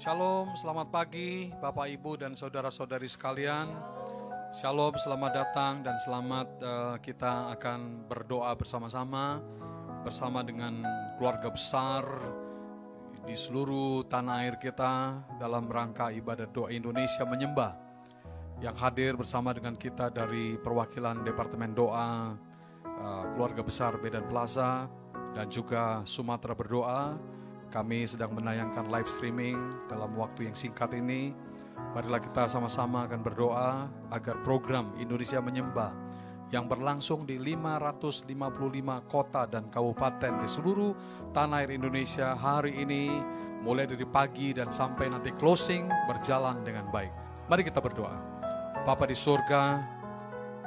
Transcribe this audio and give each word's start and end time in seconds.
Shalom, 0.00 0.56
selamat 0.56 0.88
pagi 0.88 1.52
Bapak 1.60 1.84
Ibu 1.92 2.16
dan 2.16 2.32
saudara-saudari 2.32 3.04
sekalian. 3.04 3.68
Shalom, 4.48 4.96
selamat 4.96 5.32
datang 5.36 5.84
dan 5.84 6.00
selamat 6.00 6.48
uh, 6.64 6.96
kita 7.04 7.52
akan 7.52 8.08
berdoa 8.08 8.48
bersama-sama 8.56 9.44
bersama 10.00 10.40
dengan 10.40 10.80
keluarga 11.20 11.52
besar 11.52 12.08
di 13.28 13.36
seluruh 13.36 14.08
tanah 14.08 14.40
air 14.40 14.56
kita 14.56 15.20
dalam 15.36 15.68
rangka 15.68 16.08
ibadah 16.16 16.48
doa 16.48 16.72
Indonesia 16.72 17.28
menyembah 17.28 17.76
yang 18.64 18.80
hadir 18.80 19.20
bersama 19.20 19.52
dengan 19.52 19.76
kita 19.76 20.08
dari 20.08 20.56
perwakilan 20.56 21.28
Departemen 21.28 21.76
Doa 21.76 22.32
uh, 22.88 23.24
Keluarga 23.36 23.60
Besar 23.60 24.00
Bedan 24.00 24.24
Plaza 24.32 24.88
dan 25.36 25.44
juga 25.52 26.00
Sumatera 26.08 26.56
Berdoa 26.56 27.36
kami 27.70 28.02
sedang 28.02 28.34
menayangkan 28.34 28.90
live 28.90 29.06
streaming 29.06 29.56
dalam 29.86 30.10
waktu 30.18 30.50
yang 30.50 30.58
singkat 30.58 30.90
ini. 30.98 31.30
Marilah 31.94 32.20
kita 32.20 32.50
sama-sama 32.50 33.06
akan 33.06 33.20
berdoa 33.22 33.88
agar 34.10 34.42
program 34.42 34.92
Indonesia 34.98 35.38
Menyembah 35.38 35.94
yang 36.50 36.66
berlangsung 36.66 37.22
di 37.22 37.38
555 37.38 38.26
kota 39.06 39.46
dan 39.46 39.70
kabupaten 39.70 40.42
di 40.42 40.48
seluruh 40.50 40.92
tanah 41.30 41.62
air 41.62 41.78
Indonesia 41.78 42.34
hari 42.34 42.74
ini 42.82 43.06
mulai 43.62 43.86
dari 43.86 44.02
pagi 44.02 44.50
dan 44.50 44.74
sampai 44.74 45.06
nanti 45.06 45.30
closing 45.30 45.86
berjalan 46.10 46.66
dengan 46.66 46.90
baik. 46.90 47.14
Mari 47.46 47.62
kita 47.62 47.78
berdoa. 47.78 48.18
Bapa 48.82 49.06
di 49.06 49.14
surga, 49.14 49.62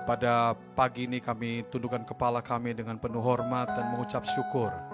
pada 0.08 0.56
pagi 0.56 1.08
ini 1.08 1.20
kami 1.20 1.68
tundukkan 1.68 2.08
kepala 2.08 2.40
kami 2.40 2.72
dengan 2.72 2.96
penuh 2.96 3.24
hormat 3.24 3.76
dan 3.76 3.92
mengucap 3.92 4.24
syukur 4.24 4.93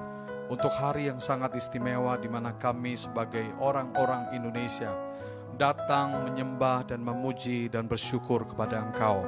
untuk 0.50 0.74
hari 0.74 1.08
yang 1.08 1.22
sangat 1.22 1.54
istimewa 1.54 2.18
di 2.18 2.26
mana 2.26 2.58
kami 2.58 2.98
sebagai 2.98 3.46
orang-orang 3.62 4.34
Indonesia 4.34 4.90
datang 5.56 6.26
menyembah 6.26 6.90
dan 6.90 7.06
memuji 7.06 7.70
dan 7.70 7.86
bersyukur 7.86 8.48
kepada 8.50 8.82
Engkau. 8.82 9.28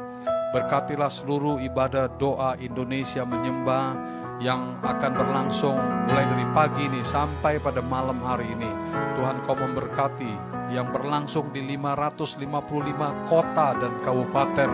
Berkatilah 0.52 1.08
seluruh 1.08 1.62
ibadah 1.64 2.12
doa 2.20 2.58
Indonesia 2.59 3.23
menyembah 3.23 3.96
yang 4.42 4.81
akan 4.81 5.12
berlangsung 5.14 5.78
mulai 6.09 6.26
dari 6.26 6.48
pagi 6.52 6.81
ini 6.90 7.06
sampai 7.06 7.62
pada 7.62 7.80
malam 7.80 8.18
hari 8.26 8.50
ini. 8.50 8.68
Tuhan 9.14 9.46
kau 9.46 9.53
memberkati 9.53 10.50
yang 10.74 10.90
berlangsung 10.90 11.52
di 11.52 11.62
555 11.78 13.30
kota 13.30 13.76
dan 13.78 13.94
kabupaten 14.02 14.70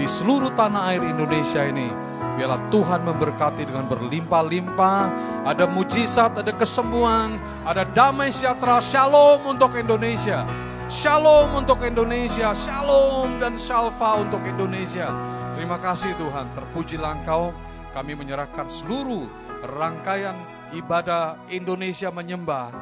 di 0.00 0.08
seluruh 0.08 0.50
tanah 0.56 0.96
air 0.96 1.04
Indonesia 1.04 1.62
ini 1.62 1.92
Biarlah 2.32 2.72
Tuhan 2.72 3.04
memberkati 3.04 3.68
dengan 3.68 3.84
berlimpah-limpah. 3.88 5.02
Ada 5.44 5.68
mujizat, 5.68 6.40
ada 6.40 6.52
kesembuhan, 6.56 7.36
ada 7.66 7.84
damai 7.84 8.32
sejahtera, 8.32 8.80
shalom 8.80 9.52
untuk 9.52 9.76
Indonesia. 9.76 10.46
Shalom 10.92 11.56
untuk 11.56 11.80
Indonesia, 11.84 12.52
shalom 12.52 13.40
dan 13.40 13.56
salva 13.56 14.20
untuk 14.20 14.44
Indonesia. 14.44 15.08
Terima 15.56 15.80
kasih 15.80 16.12
Tuhan, 16.16 16.52
terpujilah 16.52 17.20
Engkau. 17.20 17.52
Kami 17.92 18.12
menyerahkan 18.16 18.68
seluruh 18.68 19.28
rangkaian 19.64 20.36
ibadah 20.72 21.36
Indonesia 21.52 22.08
menyembah 22.08 22.72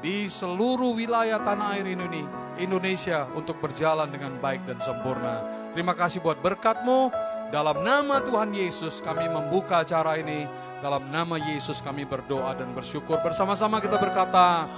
di 0.00 0.30
seluruh 0.30 0.96
wilayah 0.96 1.42
tanah 1.42 1.76
air 1.76 1.92
ini 1.92 2.22
Indonesia 2.56 3.28
untuk 3.36 3.60
berjalan 3.60 4.08
dengan 4.08 4.38
baik 4.40 4.64
dan 4.64 4.78
sempurna. 4.80 5.44
Terima 5.70 5.94
kasih 5.94 6.18
buat 6.24 6.42
berkatmu. 6.42 7.29
Dalam 7.50 7.82
nama 7.82 8.22
Tuhan 8.22 8.54
Yesus 8.54 9.02
kami 9.02 9.26
membuka 9.26 9.82
acara 9.82 10.14
ini. 10.22 10.46
Dalam 10.78 11.02
nama 11.10 11.34
Yesus 11.34 11.82
kami 11.82 12.06
berdoa 12.06 12.54
dan 12.54 12.70
bersyukur. 12.70 13.18
Bersama-sama 13.26 13.82
kita 13.82 13.98
berkata, 13.98 14.70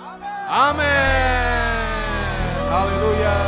Amin. 0.48 1.76
Haleluya. 2.72 3.38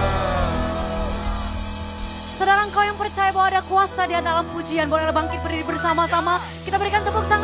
Saudara 2.37 2.69
engkau 2.69 2.85
yang 2.85 3.01
percaya 3.01 3.33
bahwa 3.33 3.47
ada 3.49 3.63
kuasa 3.65 4.05
di 4.05 4.13
dalam 4.13 4.45
pujian, 4.53 4.93
boleh 4.93 5.09
bangkit 5.09 5.41
berdiri 5.41 5.65
bersama-sama. 5.73 6.45
Kita 6.69 6.77
berikan 6.77 7.01
tepuk 7.01 7.25
tangan 7.25 7.44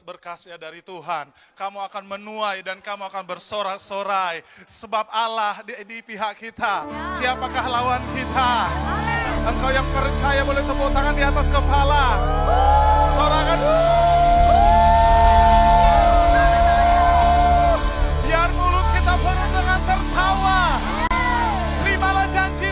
berkas-berkasnya 0.00 0.56
dari 0.56 0.80
Tuhan. 0.80 1.28
Kamu 1.52 1.78
akan 1.84 2.04
menuai 2.08 2.64
dan 2.64 2.80
kamu 2.80 3.04
akan 3.12 3.24
bersorak-sorai. 3.28 4.40
Sebab 4.64 5.06
Allah 5.12 5.60
di, 5.60 5.76
di 5.84 5.98
pihak 6.00 6.40
kita. 6.40 6.88
Siapakah 7.04 7.66
lawan 7.68 8.00
kita? 8.16 8.52
Engkau 9.44 9.70
yang 9.72 9.84
percaya 9.92 10.40
boleh 10.44 10.64
tepuk 10.64 10.90
tangan 10.92 11.14
di 11.16 11.24
atas 11.24 11.46
kepala. 11.52 12.04
Sorakan. 13.12 13.58
Biar 18.24 18.48
mulut 18.56 18.86
kita 18.96 19.14
penuh 19.20 19.48
dengan 19.52 19.80
tertawa. 19.84 20.60
Terimalah 21.80 22.26
janji 22.32 22.69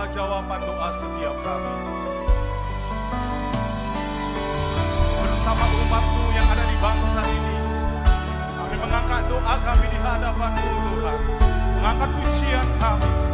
Engkaulah 0.00 0.16
jawaban 0.16 0.60
doa 0.64 0.88
setiap 0.96 1.36
kami. 1.44 1.76
Bersama 5.20 5.64
umatmu 5.68 6.24
yang 6.32 6.48
ada 6.48 6.64
di 6.64 6.76
bangsa 6.80 7.20
ini. 7.20 7.56
Kami 8.56 8.76
mengangkat 8.80 9.28
doa 9.28 9.54
kami 9.60 9.86
di 9.92 9.98
hadapan-Mu 10.00 10.72
Tuhan. 10.72 11.18
Mengangkat 11.76 12.10
pujian 12.16 12.68
kami. 12.80 13.29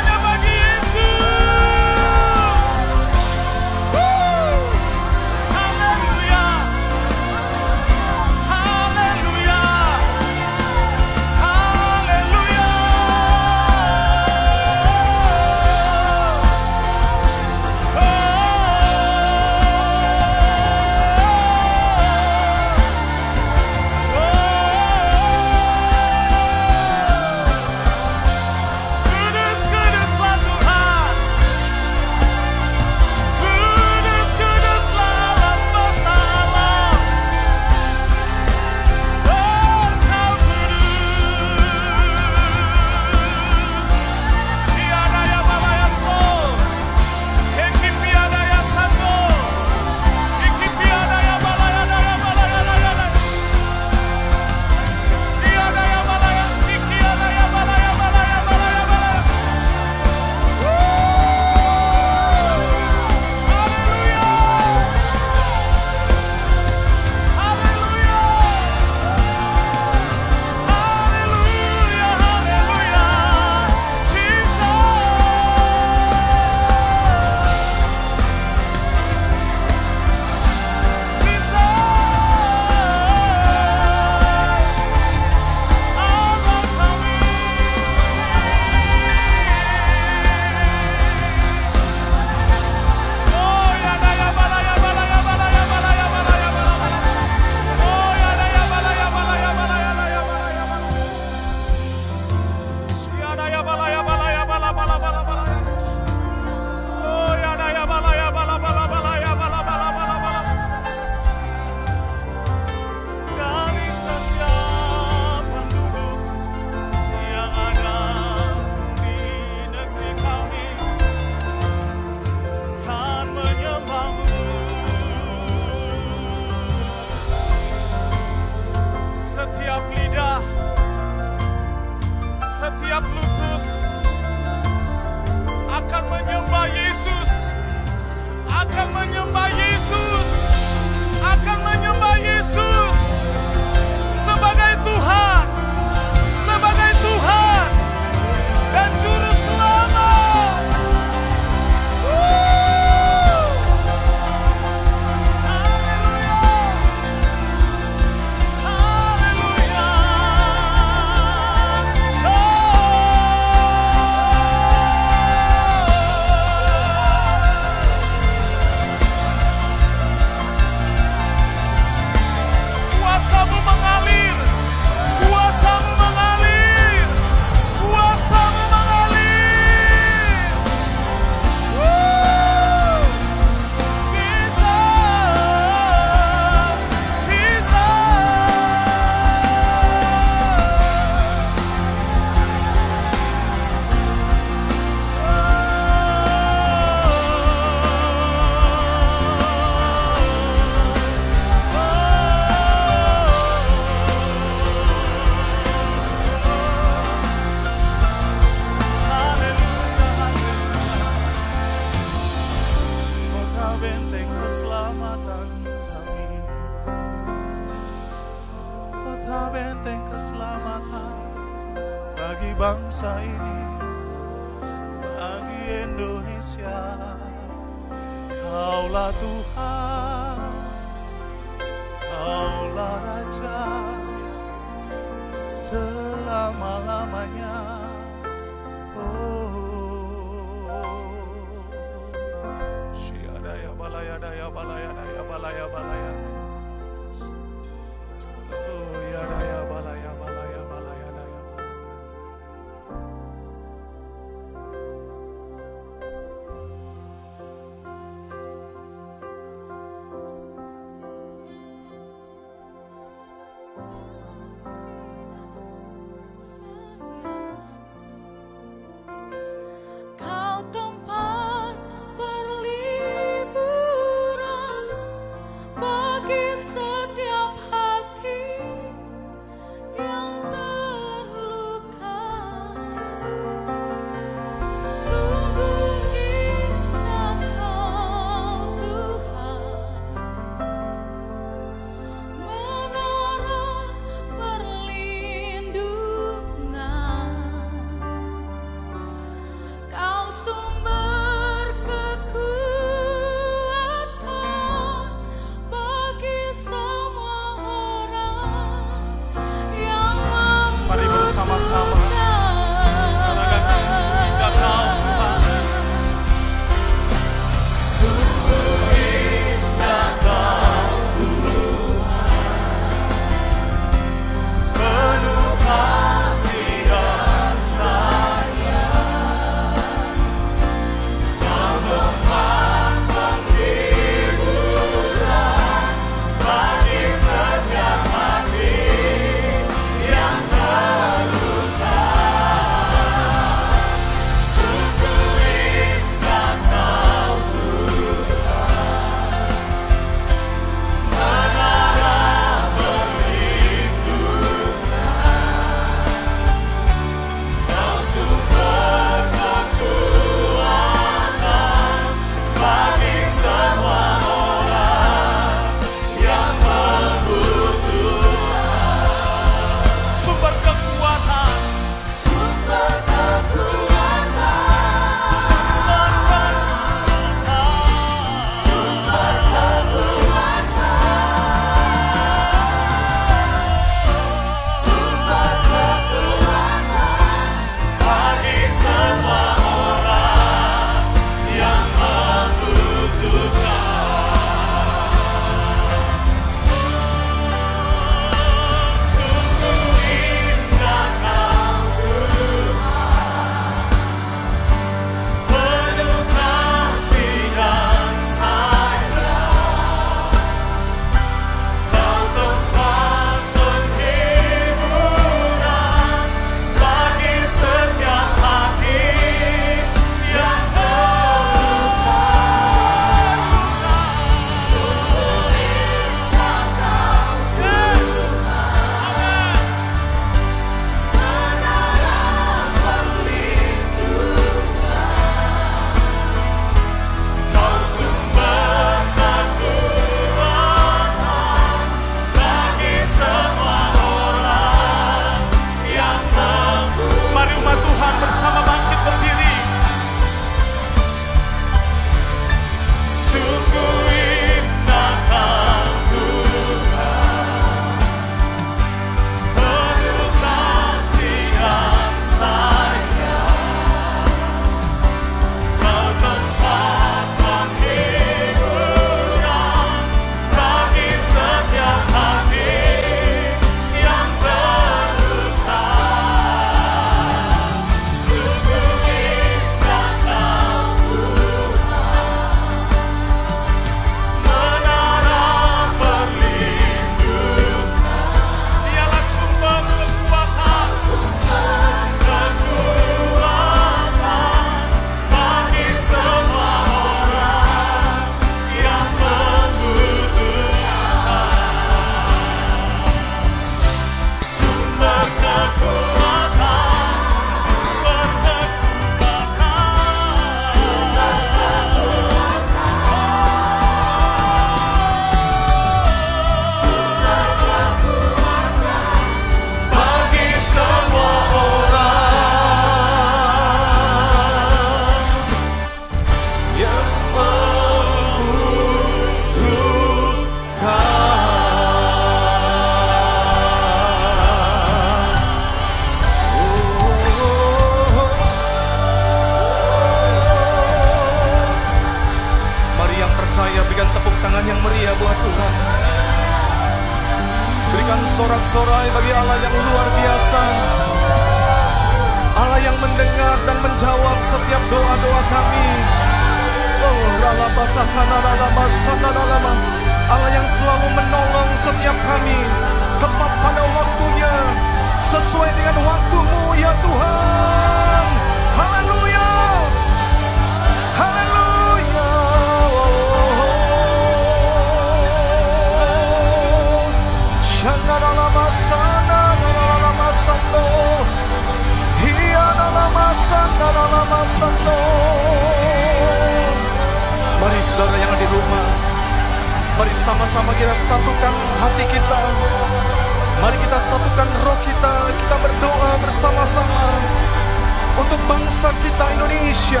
Bangsa 598.56 598.88
kita 599.04 599.24
Indonesia 599.36 600.00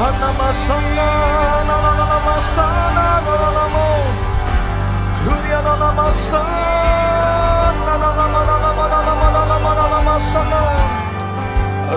Hanama 0.00 0.48
sana 0.48 1.10
na 1.68 1.76
na 1.76 1.90
na 1.92 2.04
nama 2.08 2.36
sana 2.40 3.20
na 3.20 3.48
namo 3.52 3.90
Kurya 5.20 5.60
na 5.60 5.76
na 5.76 5.88
nama 5.92 6.08
na 7.84 7.94
na 9.92 10.16
na 10.16 10.62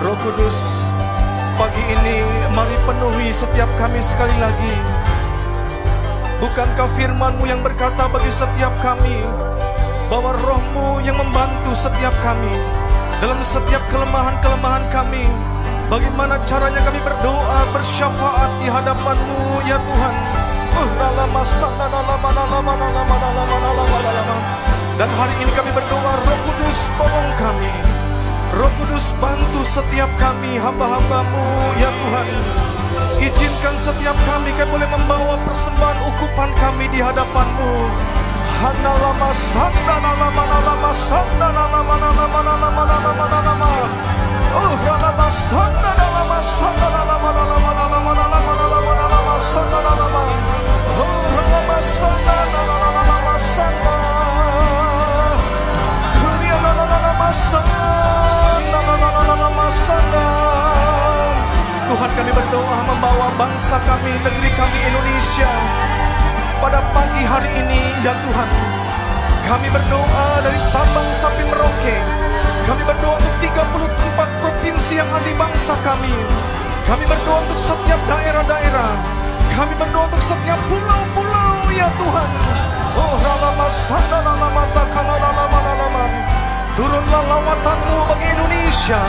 Roh 0.03 0.17
Kudus 0.19 0.91
pagi 1.55 1.81
ini 1.95 2.21
mari 2.51 2.75
penuhi 2.83 3.31
setiap 3.31 3.71
kami 3.79 4.03
sekali 4.03 4.35
lagi 4.43 4.75
Bukankah 6.43 6.91
firmanmu 6.99 7.47
yang 7.47 7.63
berkata 7.63 8.11
bagi 8.11 8.29
setiap 8.29 8.75
kami 8.83 9.23
Bahwa 10.11 10.37
rohmu 10.37 11.01
yang 11.01 11.17
membantu 11.17 11.73
setiap 11.73 12.13
kami 12.21 12.76
Dalam 13.17 13.41
setiap 13.41 13.81
kelemahan-kelemahan 13.89 14.85
kami 14.93 15.25
Bagaimana 15.89 16.37
caranya 16.45 16.83
kami 16.83 16.99
berdoa 17.01 17.59
bersyafaat 17.71 18.51
di 18.59 18.67
hadapanmu 18.67 19.63
ya 19.65 19.79
Tuhan? 19.79 20.15
Uh, 20.77 20.89
Dan 24.99 25.09
hari 25.15 25.33
ini 25.39 25.51
kami 25.55 25.71
berdoa 25.71 26.11
roh 26.27 26.39
kudus 26.43 26.91
tolong 26.99 27.31
kami. 27.39 27.71
Roh 28.51 28.71
Kudus 28.83 29.15
bantu 29.17 29.63
setiap 29.63 30.11
kami 30.19 30.59
hamba-hambamu 30.59 31.47
ya 31.79 31.87
Tuhan. 31.87 32.27
Izinkan 33.23 33.75
setiap 33.79 34.17
kami 34.27 34.51
kami 34.59 34.69
boleh 34.75 34.89
membawa 34.91 35.39
persembahan 35.47 35.99
ukupan 36.13 36.51
kami 36.59 36.91
di 36.91 36.99
hadapanmu 36.99 37.73
Hana 38.61 38.91
lama 39.03 39.29
sanda 39.33 39.95
lama 40.01 40.27
lama 40.65 40.91
sanda 40.93 41.47
lama 41.57 41.81
lama 41.85 41.95
lama 42.01 42.39
lama 42.41 42.83
lama 42.89 43.25
lama 44.97 45.27
sanda 45.29 45.91
lama 45.93 46.39
sanda 46.41 46.89
lama 46.97 47.29
lama 47.37 47.71
lama 47.77 48.11
lama 48.11 48.11
lama 48.17 48.93
lama 48.97 49.35
sanda 49.51 49.79
lama 49.85 50.21
lama 51.51 51.77
sanda 51.81 52.35
lama 52.53 52.73
lama 52.81 53.37
sanda 53.47 53.95
lama 58.73 58.93
lama 59.03 59.23
lama 59.41 59.67
sanda 59.85 60.25
Tuhan 61.87 62.11
kami 62.19 62.31
berdoa 62.35 62.77
membawa 62.89 63.27
bangsa 63.39 63.77
kami, 63.87 64.11
negeri 64.25 64.49
kami 64.59 64.77
Indonesia 64.91 65.51
pagi 66.97 67.23
hari 67.29 67.49
ini 67.61 67.81
ya 68.01 68.13
Tuhan. 68.25 68.49
Kami 69.45 69.69
berdoa 69.69 70.27
dari 70.41 70.57
Sabang 70.57 71.05
sampai 71.13 71.45
Merauke. 71.45 71.97
Kami 72.65 72.81
berdoa 72.83 73.15
untuk 73.21 73.35
34 73.37 74.41
provinsi 74.41 74.97
yang 74.97 75.07
ada 75.13 75.23
di 75.23 75.37
bangsa 75.37 75.77
kami. 75.85 76.11
Kami 76.89 77.03
berdoa 77.05 77.45
untuk 77.45 77.59
setiap 77.61 78.01
daerah-daerah. 78.09 78.91
Kami 79.53 79.73
berdoa 79.77 80.09
untuk 80.09 80.23
setiap 80.25 80.59
pulau-pulau 80.67 81.69
ya 81.69 81.87
Tuhan. 82.01 82.29
Oh 82.97 83.13
ralama 83.21 83.67
sana 83.69 84.17
ralama 84.25 84.63
takala 84.73 85.15
ralama 85.21 85.57
ralama. 85.63 86.03
Turunlah 86.73 87.23
lawatanmu 87.29 87.97
bagi 88.09 88.27
Indonesia. 88.33 89.01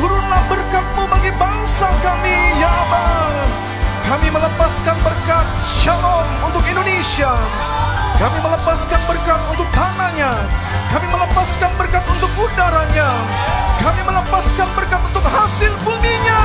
Turunlah 0.00 0.42
berkatmu 0.48 1.04
bagi 1.12 1.32
bangsa 1.36 1.88
kami, 2.00 2.36
ya 2.56 2.68
Allah. 2.68 3.44
Kami 4.08 4.28
melepaskan 4.28 4.96
berkat 5.00 5.46
shalom 5.64 6.11
Indonesia. 6.82 7.30
Kami 8.18 8.38
melepaskan 8.42 8.98
berkat 9.06 9.38
untuk 9.54 9.70
tanahnya. 9.70 10.34
Kami 10.90 11.06
melepaskan 11.14 11.70
berkat 11.78 12.02
untuk 12.10 12.26
udaranya. 12.34 13.06
Kami 13.78 14.02
melepaskan 14.02 14.66
berkat 14.74 14.98
untuk 15.06 15.22
hasil 15.22 15.70
buminya. 15.86 16.42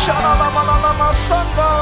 Shalalamalama 0.00 1.12
sanda. 1.12 1.72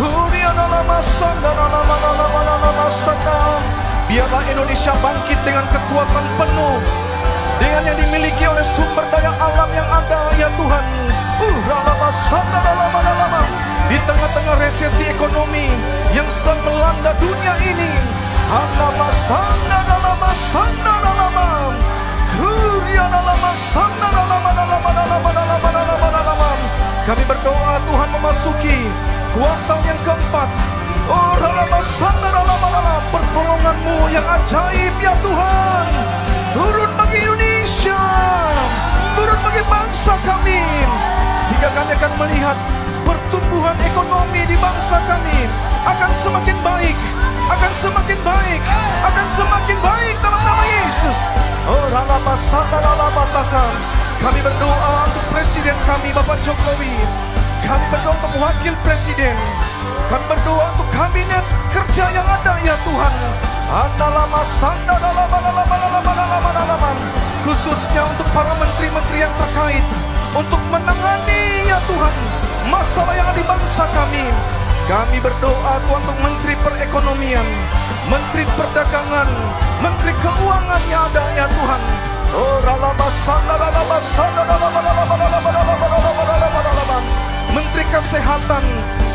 Hurianalama 0.00 0.98
sanda, 1.04 1.52
sanda. 2.88 3.38
Biarlah 4.08 4.44
Indonesia 4.48 4.96
bangkit 5.04 5.36
dengan 5.44 5.68
kekuatan 5.68 6.24
penuh 6.40 6.80
dengan 7.60 7.82
yang 7.92 7.98
dimiliki 8.00 8.44
oleh 8.48 8.64
sumber 8.64 9.04
daya 9.12 9.36
alam 9.36 9.68
yang 9.76 9.84
ada 9.84 10.32
ya 10.40 10.48
Tuhan. 10.56 10.84
Uh, 11.44 11.58
ralama 11.68 12.08
sana 12.08 12.58
ralama 12.64 12.98
ralama. 13.04 13.47
Di 13.88 13.96
tengah-tengah 14.04 14.56
resesi 14.60 15.08
ekonomi 15.08 15.72
yang 16.12 16.28
sedang 16.28 16.60
melanda 16.60 17.16
dunia 17.16 17.56
ini. 17.64 17.92
Ralama 18.48 19.08
sana 19.24 19.78
ralama 19.88 20.30
sana 20.52 20.92
ralama. 21.00 21.48
Kuria 22.36 23.04
ralama 23.08 23.50
sana 23.72 24.08
ralama 24.12 24.50
ralama 24.52 24.90
ralama 24.92 25.30
ralama 25.32 25.68
ralama 25.72 26.08
ralama. 26.12 26.50
Kami 27.08 27.22
berdoa 27.24 27.74
Tuhan 27.88 28.08
memasuki 28.12 28.78
kuartal 29.32 29.80
yang 29.88 30.00
keempat. 30.04 30.48
Oh 31.08 31.32
ralama 31.40 31.80
sana 31.80 32.28
ralama. 32.28 32.94
Pertolonganmu 33.08 34.12
yang 34.12 34.26
ajaib 34.36 34.94
ya 35.00 35.16
Tuhan. 35.24 35.86
Turun 36.52 36.90
bagi 36.96 37.24
Indonesia 37.24 38.00
Turun 39.12 39.40
bagi 39.44 39.62
bangsa 39.68 40.16
kami 40.24 40.64
Sehingga 41.44 41.68
kami 41.76 41.92
akan 41.92 42.12
melihat 42.24 42.56
Pertumbuhan 43.08 43.72
ekonomi 43.80 44.44
di 44.44 44.52
bangsa 44.60 45.00
kami 45.00 45.48
Akan 45.88 46.12
semakin 46.12 46.56
baik 46.60 46.96
Akan 47.48 47.72
semakin 47.80 48.20
baik 48.20 48.60
Akan 49.00 49.26
semakin 49.32 49.78
baik 49.80 50.14
dalam 50.20 50.42
nama 50.44 50.64
Yesus. 50.68 51.16
Oh 51.64 51.88
ralaba 51.88 52.36
sada 52.36 52.84
ralaba 52.84 53.24
takam 53.32 53.72
Kami 54.20 54.44
berdoa 54.44 55.08
untuk 55.08 55.24
Presiden 55.32 55.72
kami 55.88 56.12
Bapak 56.12 56.36
Jokowi. 56.44 56.92
Kami 57.64 57.84
berdoa 57.88 58.12
untuk 58.12 58.32
Wakil 58.36 58.74
Presiden. 58.84 59.36
Kami 60.12 60.24
berdoa 60.28 60.64
untuk 60.76 60.88
kabinet 60.92 61.44
kerja 61.72 62.12
yang 62.12 62.28
ada 62.28 62.60
ya 62.60 62.76
Tuhan. 62.84 63.14
Andalama 63.72 64.42
sanda 64.60 65.00
dalama 65.00 65.38
dalama 65.38 65.74
dalama 65.80 66.12
dalama 66.12 66.50
dalama 66.50 66.88
Khususnya 67.46 68.04
untuk 68.04 68.28
para 68.36 68.52
menteri-menteri 68.58 69.18
yang 69.24 69.34
terkait. 69.38 69.86
Untuk 70.36 70.60
menangani 70.68 71.70
ya 71.72 71.78
Tuhan 71.88 72.37
Masalah 72.66 73.14
yang 73.14 73.28
ada 73.30 73.38
di 73.38 73.46
bangsa 73.46 73.86
kami 73.94 74.26
Kami 74.90 75.16
berdoa 75.22 75.78
Tuhan 75.86 76.02
untuk 76.02 76.18
Menteri 76.18 76.54
Perekonomian 76.58 77.46
Menteri 78.10 78.42
Perdagangan 78.58 79.30
Menteri 79.78 80.10
Keuangan 80.18 80.82
yang 80.90 81.06
ada 81.06 81.22
ya 81.38 81.46
Tuhan. 81.46 81.82
Menteri 87.54 87.84
Kesehatan 87.88 88.64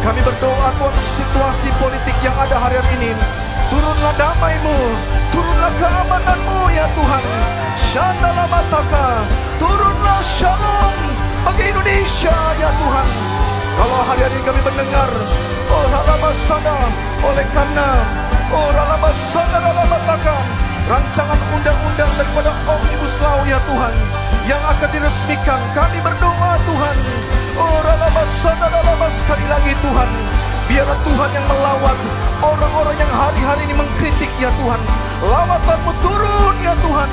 kami 0.00 0.20
berdoa 0.24 0.68
Tuhan 0.80 0.94
situasi 1.04 1.68
politik 1.76 2.16
yang 2.24 2.32
ada 2.36 2.56
hari 2.56 2.80
ini. 2.96 3.12
Turunlah 3.68 4.14
damaimu, 4.16 4.78
turunlah 5.30 5.72
keamananmu 5.78 6.60
ya 6.74 6.86
Tuhan. 6.90 7.24
Shandala 7.78 8.44
mataka, 8.50 9.06
turunlah 9.60 10.20
shalom 10.24 10.96
bagi 11.46 11.70
Indonesia 11.70 12.36
ya 12.58 12.70
Tuhan. 12.72 13.08
Kalau 13.78 14.00
hari 14.08 14.22
ini 14.26 14.40
kami 14.44 14.60
mendengar, 14.66 15.10
oh 15.70 15.84
sana, 16.48 16.76
oleh 17.22 17.46
karena, 17.54 17.88
oh 18.50 18.68
sana 19.14 19.58
mataka, 19.86 20.36
rancangan 20.90 21.40
undang-undang 21.54 22.10
daripada 22.18 22.50
Omnibus 22.66 23.14
Law 23.22 23.38
ya 23.46 23.60
Tuhan 23.62 24.19
yang 24.48 24.62
akan 24.64 24.88
diresmikan. 24.92 25.60
Kami 25.74 25.98
berdoa 26.04 26.52
Tuhan. 26.64 26.96
Oh, 27.60 27.80
sekali 29.10 29.46
lagi 29.50 29.72
Tuhan. 29.82 30.08
Biarlah 30.70 30.98
Tuhan 31.02 31.30
yang 31.34 31.46
melawat 31.50 31.98
orang-orang 32.40 32.96
yang 32.98 33.10
hari-hari 33.10 33.62
ini 33.66 33.74
mengkritik 33.74 34.30
ya 34.38 34.50
Tuhan. 34.54 34.80
Lawatanmu 35.22 35.92
turun 35.98 36.54
ya 36.62 36.74
Tuhan. 36.78 37.08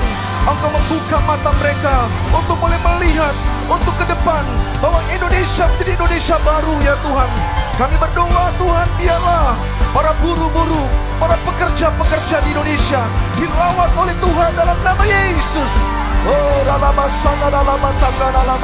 Engkau 0.47 0.69
membuka 0.71 1.17
mata 1.27 1.51
mereka 1.59 1.95
untuk 2.31 2.55
boleh 2.61 2.79
melihat 2.79 3.35
untuk 3.67 3.91
ke 3.99 4.05
depan 4.07 4.43
bahwa 4.79 5.01
Indonesia 5.11 5.67
menjadi 5.75 5.91
Indonesia 5.99 6.35
baru 6.45 6.75
ya 6.85 6.95
Tuhan. 7.03 7.29
Kami 7.77 7.95
berdoa 7.99 8.45
Tuhan 8.55 8.87
biarlah 8.95 9.53
para 9.91 10.11
buru-buru, 10.23 10.83
para 11.19 11.35
pekerja-pekerja 11.43 12.37
di 12.45 12.49
Indonesia 12.55 13.01
dilawat 13.35 13.91
oleh 13.99 14.15
Tuhan 14.21 14.51
dalam 14.55 14.77
nama 14.85 15.03
Yesus. 15.03 16.06
Oh, 16.27 16.59
dalam 16.67 16.99
sana 17.23 17.47
dalam 17.47 17.79
tangga 17.79 18.27
dalam. 18.35 18.63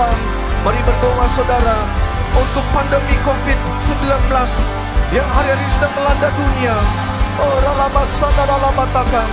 Mari 0.67 0.81
berdoa 0.83 1.25
saudara 1.31 1.79
untuk 2.35 2.65
pandemi 2.75 3.15
COVID-19 3.23 4.03
yang 5.15 5.27
hari-hari 5.31 5.67
sedang 5.71 5.95
melanda 5.95 6.27
dunia. 6.35 6.75
Oh, 7.39 7.55
dalam 7.63 7.95
sana 8.03 8.43
dalam 8.43 8.75
tangga. 8.91 9.23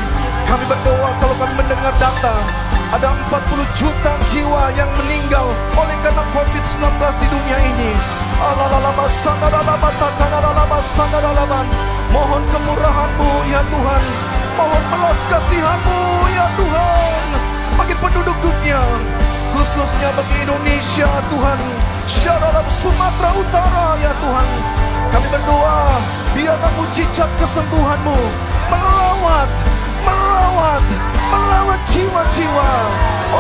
Kami 0.47 0.62
berdoa 0.62 1.11
kalau 1.18 1.35
kami 1.43 1.55
mendengar 1.59 1.95
data 1.99 2.35
ada 2.95 3.14
40 3.35 3.66
juta 3.78 4.12
jiwa 4.31 4.62
yang 4.78 4.91
meninggal 4.95 5.47
oleh 5.74 5.97
karena 6.07 6.22
COVID-19 6.31 6.87
di 7.18 7.26
dunia 7.35 7.59
ini. 7.66 7.91
Mohon 12.14 12.43
kemurahan-Mu 12.47 13.31
ya 13.51 13.62
Tuhan. 13.66 14.05
Mohon 14.55 14.85
belas 14.87 15.20
kasihan-Mu 15.35 15.99
ya 16.31 16.47
Tuhan. 16.55 17.60
Bagi 17.81 17.97
penduduk 17.97 18.37
dunia, 18.45 18.76
khususnya 19.57 20.12
bagi 20.12 20.37
Indonesia 20.45 21.09
Tuhan. 21.33 21.61
Syaralam 22.05 22.68
Sumatera 22.68 23.33
Utara 23.33 23.97
ya 24.05 24.12
Tuhan. 24.20 24.49
Kami 25.09 25.26
berdoa, 25.33 25.89
biarlah 26.37 26.72
mujizat 26.76 27.31
kesembuhan-Mu 27.41 28.20
melawat, 28.68 29.49
melawat, 30.05 30.85
melawat 31.33 31.81
jiwa-jiwa 31.89 32.70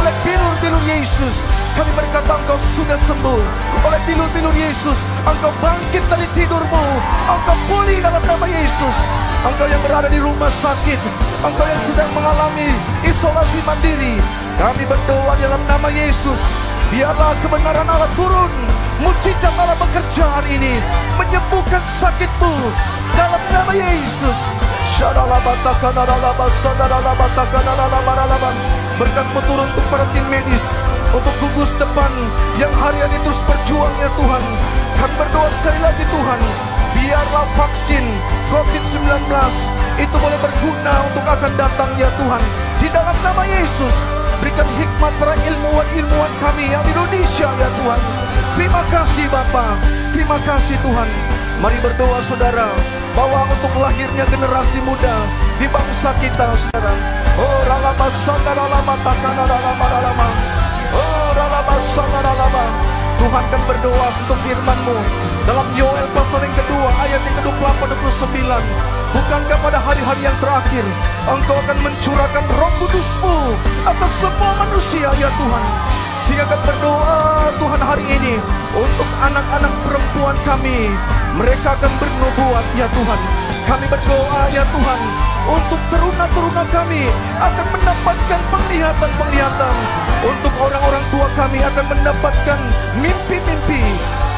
oleh 0.00 0.14
bilur-bilur 0.24 0.84
Yesus. 0.88 1.59
Kami 1.78 1.90
berkata 1.94 2.34
engkau 2.34 2.58
sudah 2.74 2.98
sembuh 3.06 3.42
oleh 3.86 4.00
bilur-bilur 4.08 4.54
Yesus. 4.54 4.98
Engkau 5.22 5.52
bangkit 5.62 6.02
dari 6.10 6.26
tidurmu. 6.34 6.86
Engkau 7.30 7.56
pulih 7.70 7.98
dalam 8.02 8.22
nama 8.26 8.46
Yesus. 8.46 8.96
Engkau 9.46 9.66
yang 9.70 9.82
berada 9.86 10.08
di 10.10 10.18
rumah 10.18 10.50
sakit. 10.50 11.00
Engkau 11.46 11.66
yang 11.66 11.82
sedang 11.86 12.10
mengalami 12.12 12.74
isolasi 13.06 13.60
mandiri. 13.62 14.18
Kami 14.58 14.84
berdoa 14.84 15.32
dalam 15.38 15.62
nama 15.70 15.88
Yesus. 15.88 16.40
Biarlah 16.90 17.38
kebenaran 17.40 17.86
Allah 17.86 18.10
turun. 18.18 18.52
Mujizat 19.00 19.54
Allah 19.56 19.78
bekerja 19.78 20.24
hari 20.26 20.60
ini. 20.60 20.74
Menyembuhkan 21.16 21.80
sakitmu. 21.86 22.52
Dalam 23.16 23.42
nama 23.48 23.72
Yesus. 23.72 24.38
Berkatmu 29.00 29.40
turun 29.48 29.64
untuk 29.64 29.86
para 29.88 30.04
tim 30.12 30.28
medis 30.28 30.60
Untuk 31.16 31.32
gugus 31.40 31.72
depan 31.80 32.12
Yang 32.60 32.68
harian 32.76 33.08
itu 33.08 33.32
terus 33.32 33.40
berjuang 33.48 33.94
ya 33.96 34.12
Tuhan. 34.12 34.44
Kami 35.00 35.14
berdoa 35.16 35.48
sekali 35.56 35.80
lagi 35.80 36.04
Tuhan 36.04 36.40
Biarlah 36.92 37.46
vaksin 37.56 38.04
COVID-19 38.52 39.00
Itu 40.04 40.16
boleh 40.20 40.38
berguna 40.44 40.94
untuk 41.08 41.24
akan 41.24 41.52
datang 41.56 41.90
ya 41.96 42.12
Tuhan. 42.12 42.42
Di 42.84 42.92
dalam 42.92 43.16
nama 43.24 43.42
Yesus 43.48 43.96
Berikan 44.44 44.68
hikmat 44.68 45.12
para 45.16 45.32
ilmuwan-ilmuwan 45.32 46.32
kami 46.44 46.68
yang 46.68 46.84
di 46.84 46.92
Indonesia 46.92 47.48
ya 47.48 47.68
Tuhan. 47.80 48.00
Terima 48.52 48.82
kasih 48.92 49.24
Bapak 49.32 49.80
Terima 50.12 50.36
kasih 50.44 50.76
Tuhan 50.84 51.39
Mari 51.60 51.76
berdoa 51.84 52.24
saudara 52.24 52.72
bahwa 53.12 53.44
untuk 53.52 53.68
lahirnya 53.76 54.24
generasi 54.32 54.80
muda 54.80 55.12
di 55.60 55.68
bangsa 55.68 56.08
kita, 56.16 56.56
saudara. 56.56 56.88
Oh, 57.36 57.60
ralama 57.68 58.08
sandara 58.08 58.64
lama 58.64 58.96
takana 59.04 59.44
lama 59.44 59.86
lama. 59.92 60.28
Oh, 60.96 61.28
ralama 61.36 61.76
sandara 61.84 62.32
lama. 62.32 62.64
Tuhan 63.20 63.44
kan 63.52 63.60
berdoa 63.68 64.08
untuk 64.24 64.40
firman-Mu 64.40 64.96
dalam 65.44 65.68
Yoel 65.76 66.08
pasal 66.16 66.40
yang 66.48 66.56
kedua 66.56 66.88
ayat 67.04 67.20
yang 67.28 67.36
ke-28 67.44 67.92
29. 68.08 69.20
Bukankah 69.20 69.58
pada 69.60 69.78
hari-hari 69.84 70.22
yang 70.24 70.38
terakhir 70.40 70.86
Engkau 71.28 71.60
akan 71.60 71.78
mencurahkan 71.82 72.44
roh 72.56 72.72
kudusmu 72.80 73.36
atas 73.84 74.12
semua 74.22 74.52
manusia 74.64 75.10
ya 75.18 75.28
Tuhan 75.34 75.64
Siapkan 76.30 76.62
berdoa 76.62 77.50
Tuhan 77.58 77.82
hari 77.82 78.06
ini 78.06 78.38
untuk 78.78 79.08
anak-anak 79.18 79.74
perempuan 79.82 80.38
kami. 80.46 80.86
Mereka 81.34 81.74
akan 81.74 81.92
bernubuat 81.98 82.62
ya 82.78 82.86
Tuhan. 82.86 83.20
Kami 83.66 83.86
berdoa 83.90 84.42
ya 84.54 84.62
Tuhan 84.62 85.00
untuk 85.50 85.80
teruna-teruna 85.90 86.62
kami 86.70 87.10
akan 87.34 87.66
mendapatkan 87.74 88.40
penglihatan-penglihatan. 88.46 89.74
Untuk 90.22 90.54
orang-orang 90.62 91.04
tua 91.10 91.26
kami 91.34 91.58
akan 91.66 91.98
mendapatkan 91.98 92.58
mimpi-mimpi. 93.02 93.82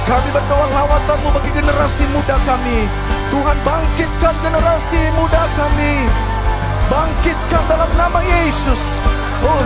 Kami 0.09 0.29
berdoa 0.33 0.73
lawatanmu 0.73 1.29
bagi 1.29 1.51
generasi 1.53 2.09
muda 2.09 2.41
kami. 2.49 2.89
Tuhan 3.29 3.57
bangkitkan 3.69 4.35
generasi 4.41 5.13
muda 5.13 5.45
kami. 5.61 6.09
Bangkitkan 6.89 7.63
dalam 7.69 7.91
nama 8.01 8.25
Yesus. 8.25 9.05
Oh, 9.43 9.59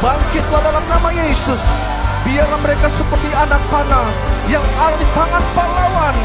Bangkitlah 0.00 0.60
dalam 0.64 0.84
nama 0.90 1.08
Yesus. 1.12 1.62
Biarlah 2.26 2.60
mereka 2.60 2.88
seperti 2.90 3.30
anak 3.32 3.62
panah 3.70 4.10
yang 4.50 4.64
ada 4.76 4.96
di 4.98 5.08
tangan 5.16 5.44
pahlawan 5.56 6.16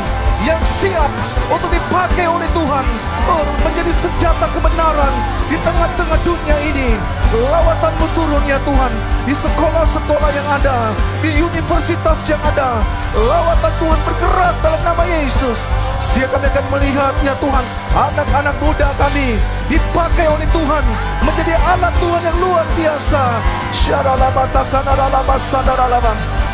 yang 0.43 0.59
siap 0.67 1.07
untuk 1.47 1.71
dipakai 1.71 2.27
oleh 2.27 2.49
Tuhan 2.51 2.85
oh, 3.31 3.43
menjadi 3.63 3.93
senjata 3.95 4.45
kebenaran 4.51 5.13
di 5.47 5.57
tengah-tengah 5.61 6.19
dunia 6.25 6.57
ini. 6.67 6.89
Lawatanmu 7.35 8.07
turun 8.17 8.43
ya 8.49 8.59
Tuhan 8.65 8.91
di 9.23 9.33
sekolah-sekolah 9.37 10.29
yang 10.33 10.47
ada, 10.49 10.91
di 11.23 11.31
universitas 11.39 12.19
yang 12.27 12.41
ada. 12.43 12.81
Lawatan 13.15 13.73
Tuhan 13.79 13.99
bergerak 14.03 14.55
dalam 14.65 14.81
nama 14.83 15.03
Yesus. 15.07 15.69
Siapa 16.03 16.35
kami 16.35 16.47
akan 16.51 16.65
melihat 16.73 17.13
ya 17.23 17.33
Tuhan 17.39 17.65
anak-anak 17.95 18.59
muda 18.59 18.91
kami 18.99 19.39
dipakai 19.71 20.27
oleh 20.27 20.43
Tuhan 20.51 20.83
menjadi 21.23 21.55
anak 21.55 21.95
Tuhan 22.03 22.27
yang 22.27 22.35
luar 22.43 22.67
biasa. 22.75 23.39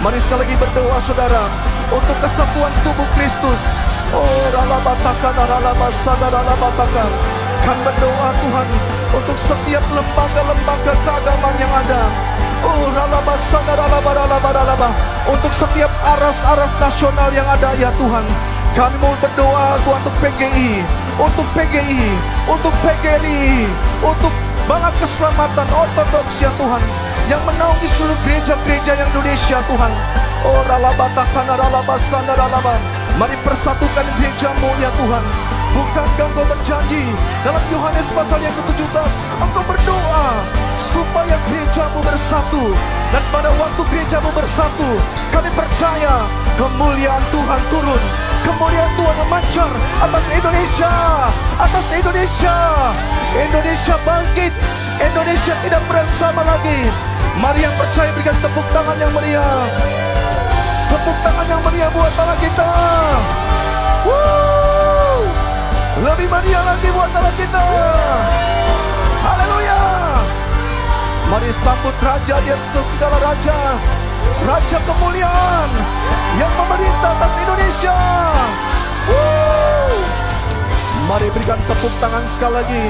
Mari 0.02 0.18
sekali 0.22 0.46
lagi 0.46 0.54
berdoa 0.58 0.98
saudara 1.02 1.46
untuk 1.89 2.18
kesatuan 2.22 2.74
tubuh 2.86 3.10
Kristus. 3.18 3.62
Oh, 4.14 4.46
ralabatakanalalabasadalalabatakan. 4.54 7.10
Kami 7.62 7.78
berdoa 7.86 8.34
Tuhan 8.42 8.66
untuk 9.14 9.38
setiap 9.38 9.86
lembaga-lembaga 9.94 10.98
keagamaan 11.06 11.54
yang 11.62 11.70
ada. 11.70 12.10
Oh, 12.62 12.94
ralabasadalalabaralabaralaba. 12.94 14.94
Untuk 15.30 15.54
setiap 15.54 15.89
aras-aras 16.06 16.78
nasional 16.78 17.34
yang 17.34 17.50
ada 17.50 17.74
ya 17.78 17.89
Tuhan. 17.98 18.26
Kami 18.72 18.96
mau 19.04 19.12
berdoa 19.20 19.76
untuk 19.84 20.16
PGI, 20.24 20.80
untuk 21.22 21.45
PGI, 21.53 22.09
untuk 22.49 22.74
PGRI, 22.82 23.69
untuk 24.01 24.34
Bala 24.69 24.93
keselamatan 25.01 25.67
ortodoks 25.74 26.38
ya 26.38 26.53
Tuhan 26.53 26.84
Yang 27.26 27.41
menaungi 27.49 27.88
seluruh 27.97 28.19
gereja-gereja 28.24 28.93
yang 28.93 29.09
Indonesia 29.09 29.57
Tuhan. 29.65 29.91
Oh 30.45 30.61
ralabatakana 30.69 31.53
ralabasana 31.57 32.34
ralaban 32.38 32.82
Mari 33.17 33.36
persatukan 33.41 34.05
gerejamu 34.22 34.69
ya 34.78 34.93
Tuhan. 34.95 35.24
Bukankah 35.72 36.28
engkau 36.28 36.45
berjanji 36.45 37.03
dalam 37.47 37.63
Yohanes 37.72 38.07
pasal 38.11 38.39
yang 38.43 38.51
ke-17 38.59 39.11
Engkau 39.39 39.63
berdoa 39.63 40.28
supaya 40.84 41.39
gerejamu 41.47 41.99
bersatu 42.03 42.76
Dan 43.15 43.24
pada 43.32 43.55
waktu 43.55 43.82
gerejamu 43.88 44.36
bersatu 44.36 44.89
Kami 45.32 45.47
percaya 45.55 46.28
kemuliaan 46.59 47.24
Tuhan 47.32 47.61
turun 47.72 48.30
Kemuliaan 48.42 48.92
Tuhan 48.98 49.16
memancar 49.26 49.72
atas 50.02 50.26
Indonesia 50.34 50.94
Atas 51.62 51.86
Indonesia. 51.94 52.58
Indonesia 53.38 53.96
bangkit. 54.02 54.54
Indonesia 54.98 55.54
tidak 55.62 55.82
bersama 55.86 56.42
lagi. 56.42 56.89
Mari 57.38 57.62
yang 57.62 57.76
percaya 57.78 58.10
berikan 58.18 58.34
tepuk 58.42 58.66
tangan 58.74 58.98
yang 58.98 59.14
meriah. 59.14 59.62
Tepuk 60.89 61.18
tangan 61.22 61.46
yang 61.46 61.62
meriah 61.62 61.89
buat 61.94 62.12
tangan 62.18 62.38
kita. 62.42 62.70
Woo! 64.10 65.22
Lebih 66.02 66.28
meriah 66.34 66.64
lagi 66.66 66.88
buat 66.89 67.10
tangan 67.14 67.36
kita. 67.38 67.66
Haleluya! 69.22 69.82
Mari 71.30 71.50
sambut 71.54 71.96
Raja 72.02 72.36
di 72.42 72.50
atas 72.50 72.86
segala 72.98 73.18
Raja. 73.22 73.58
Raja 74.50 74.78
kemuliaan 74.82 76.01
berikan 81.32 81.59
tepuk 81.63 81.93
tangan 82.03 82.23
sekali 82.27 82.53
lagi 82.59 82.86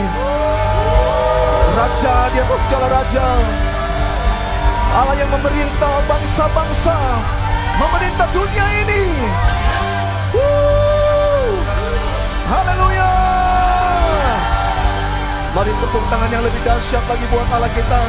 Raja 1.71 2.15
di 2.33 2.37
atas 2.41 2.61
segala 2.65 2.87
Raja 2.89 3.27
Allah 4.91 5.15
yang 5.15 5.31
memerintah 5.31 5.95
bangsa-bangsa 6.09 6.97
Memerintah 7.79 8.27
dunia 8.35 8.67
ini! 8.83 9.03
Haleluya 12.51 13.11
Mari 15.55 15.71
tepuk 15.71 16.03
tangan 16.09 16.29
yang 16.33 16.43
lebih 16.43 16.61
dahsyat 16.65 17.03
lagi 17.07 17.25
buat 17.29 17.47
Allah 17.53 17.71
kita 17.71 18.01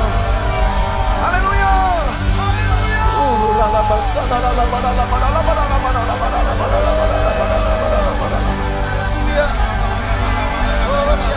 Haleluya 1.23 1.73
Uh, 2.33 2.51
Iya. 2.83 3.05
Oh, 3.21 3.55
ya. 9.33 9.72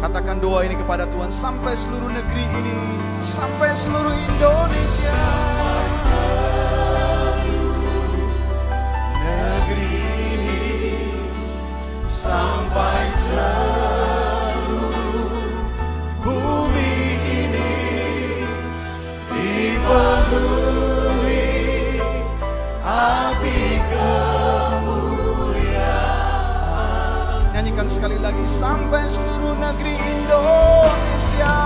Katakan 0.00 0.40
doa 0.40 0.64
ini 0.64 0.72
kepada 0.72 1.04
Tuhan 1.12 1.28
sampai 1.28 1.76
seluruh 1.76 2.08
negeri 2.08 2.44
ini, 2.64 2.78
sampai 3.20 3.76
seluruh 3.76 4.12
Indonesia. 4.12 5.20
Negeri 9.20 9.96
seluruh 12.24 13.44
bumi 16.24 16.96
ini 17.28 17.72
dipenuhi 19.28 20.43
lagi 28.24 28.48
sampai 28.48 29.04
seluruh 29.04 29.52
negeri 29.60 30.00
Indonesia. 30.00 31.56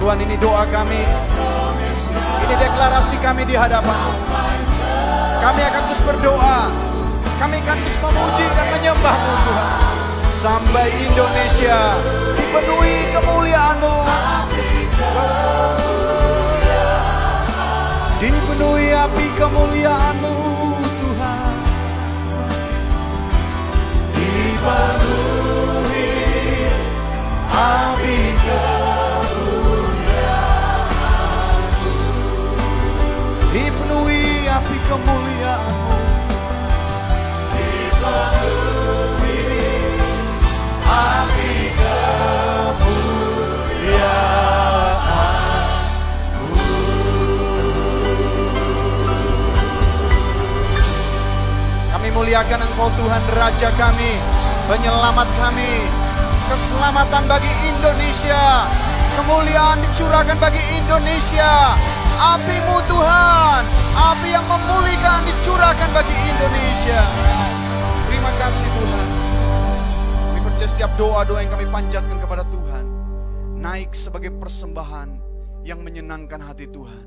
Tuhan 0.00 0.18
ini 0.24 0.36
doa 0.40 0.64
kami. 0.72 1.04
Ini 2.48 2.54
deklarasi 2.56 3.20
kami 3.20 3.44
di 3.44 3.52
hadapan. 3.52 4.00
Kami 5.44 5.60
akan 5.60 5.82
terus 5.92 6.00
berdoa. 6.08 6.72
Kami 7.36 7.60
akan 7.60 7.76
terus 7.76 7.96
memuji 8.00 8.46
dan 8.48 8.66
menyembahmu 8.72 9.32
Tuhan. 9.44 9.68
Sampai 10.40 10.88
Indonesia 10.88 12.00
dipenuhi 12.32 12.96
kemuliaan-Mu. 13.12 13.96
Dipenuhi 18.24 18.88
api 18.96 19.26
kemuliaan-Mu 19.36 20.43
muliakan 52.24 52.66
Engkau 52.66 52.88
Tuhan 52.98 53.22
Raja 53.36 53.68
kami, 53.76 54.33
penyelamat 54.64 55.28
kami, 55.36 55.74
keselamatan 56.48 57.24
bagi 57.28 57.52
Indonesia, 57.68 58.64
kemuliaan 59.20 59.78
dicurahkan 59.84 60.40
bagi 60.40 60.62
Indonesia, 60.80 61.76
apimu 62.16 62.76
Tuhan, 62.88 63.60
api 63.92 64.28
yang 64.32 64.46
memulihkan 64.48 65.20
dicurahkan 65.28 65.90
bagi 65.92 66.16
Indonesia. 66.16 67.00
Terima 68.08 68.32
kasih 68.40 68.68
Tuhan. 68.68 69.06
Kami 70.32 70.40
percaya 70.40 70.68
setiap 70.72 70.90
doa-doa 70.96 71.44
yang 71.44 71.52
kami 71.52 71.66
panjatkan 71.68 72.18
kepada 72.24 72.44
Tuhan, 72.48 72.84
naik 73.60 73.92
sebagai 73.92 74.32
persembahan 74.32 75.08
yang 75.68 75.84
menyenangkan 75.84 76.40
hati 76.40 76.72
Tuhan. 76.72 77.04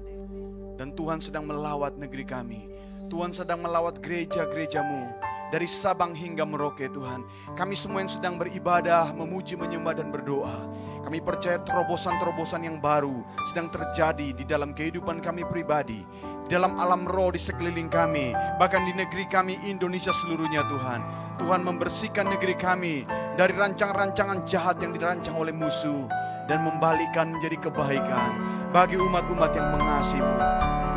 Dan 0.78 0.94
Tuhan 0.94 1.18
sedang 1.18 1.50
melawat 1.50 1.98
negeri 1.98 2.22
kami. 2.22 2.62
Tuhan 3.10 3.34
sedang 3.34 3.66
melawat 3.66 3.98
gereja-gerejamu. 3.98 5.27
Dari 5.48 5.64
Sabang 5.64 6.12
hingga 6.12 6.44
Merauke 6.44 6.92
Tuhan. 6.92 7.24
Kami 7.56 7.76
semua 7.80 8.04
yang 8.04 8.12
sedang 8.12 8.36
beribadah, 8.36 9.16
memuji, 9.16 9.56
menyembah 9.56 9.96
dan 9.96 10.12
berdoa. 10.12 10.68
Kami 11.08 11.24
percaya 11.24 11.56
terobosan-terobosan 11.64 12.68
yang 12.68 12.84
baru 12.84 13.24
sedang 13.48 13.72
terjadi 13.72 14.36
di 14.36 14.44
dalam 14.44 14.76
kehidupan 14.76 15.24
kami 15.24 15.48
pribadi. 15.48 16.04
Di 16.44 16.52
dalam 16.52 16.76
alam 16.76 17.08
roh 17.08 17.32
di 17.32 17.40
sekeliling 17.40 17.88
kami. 17.88 18.36
Bahkan 18.60 18.82
di 18.92 18.94
negeri 18.96 19.24
kami 19.32 19.56
Indonesia 19.72 20.12
seluruhnya 20.12 20.68
Tuhan. 20.68 21.00
Tuhan 21.40 21.64
membersihkan 21.64 22.28
negeri 22.28 22.60
kami 22.60 23.08
dari 23.40 23.56
rancang-rancangan 23.56 24.44
jahat 24.44 24.84
yang 24.84 24.92
dirancang 24.92 25.40
oleh 25.40 25.56
musuh 25.56 26.12
dan 26.48 26.64
membalikkan 26.64 27.32
menjadi 27.32 27.72
kebaikan 27.72 28.40
bagi 28.72 29.00
umat-umat 29.00 29.52
yang 29.56 29.68
mengasihimu. 29.76 30.38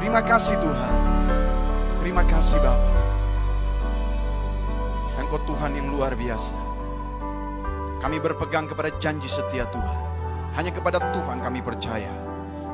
Terima 0.02 0.22
kasih 0.26 0.56
Tuhan. 0.58 0.94
Terima 2.00 2.24
kasih 2.24 2.58
Bapa. 2.58 2.99
Engkau 5.30 5.54
Tuhan 5.54 5.78
yang 5.78 5.94
luar 5.94 6.18
biasa. 6.18 6.58
Kami 8.02 8.18
berpegang 8.18 8.66
kepada 8.66 8.90
janji 8.98 9.30
setia 9.30 9.62
Tuhan. 9.70 9.98
Hanya 10.58 10.74
kepada 10.74 10.98
Tuhan 11.14 11.38
kami 11.38 11.62
percaya. 11.62 12.10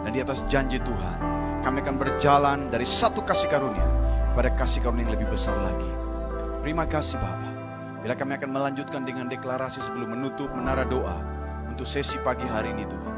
Dan 0.00 0.16
di 0.16 0.24
atas 0.24 0.40
janji 0.48 0.80
Tuhan, 0.80 1.16
kami 1.60 1.84
akan 1.84 2.00
berjalan 2.00 2.72
dari 2.72 2.88
satu 2.88 3.20
kasih 3.28 3.52
karunia 3.52 3.84
pada 4.32 4.56
kasih 4.56 4.80
karunia 4.80 5.04
yang 5.04 5.20
lebih 5.20 5.36
besar 5.36 5.52
lagi. 5.52 5.92
Terima 6.64 6.88
kasih 6.88 7.20
Bapak. 7.20 7.52
Bila 8.00 8.16
kami 8.16 8.32
akan 8.40 8.48
melanjutkan 8.48 9.04
dengan 9.04 9.28
deklarasi 9.28 9.84
sebelum 9.84 10.16
menutup 10.16 10.48
menara 10.56 10.88
doa 10.88 11.20
untuk 11.68 11.84
sesi 11.84 12.16
pagi 12.24 12.48
hari 12.48 12.72
ini 12.72 12.88
Tuhan. 12.88 13.14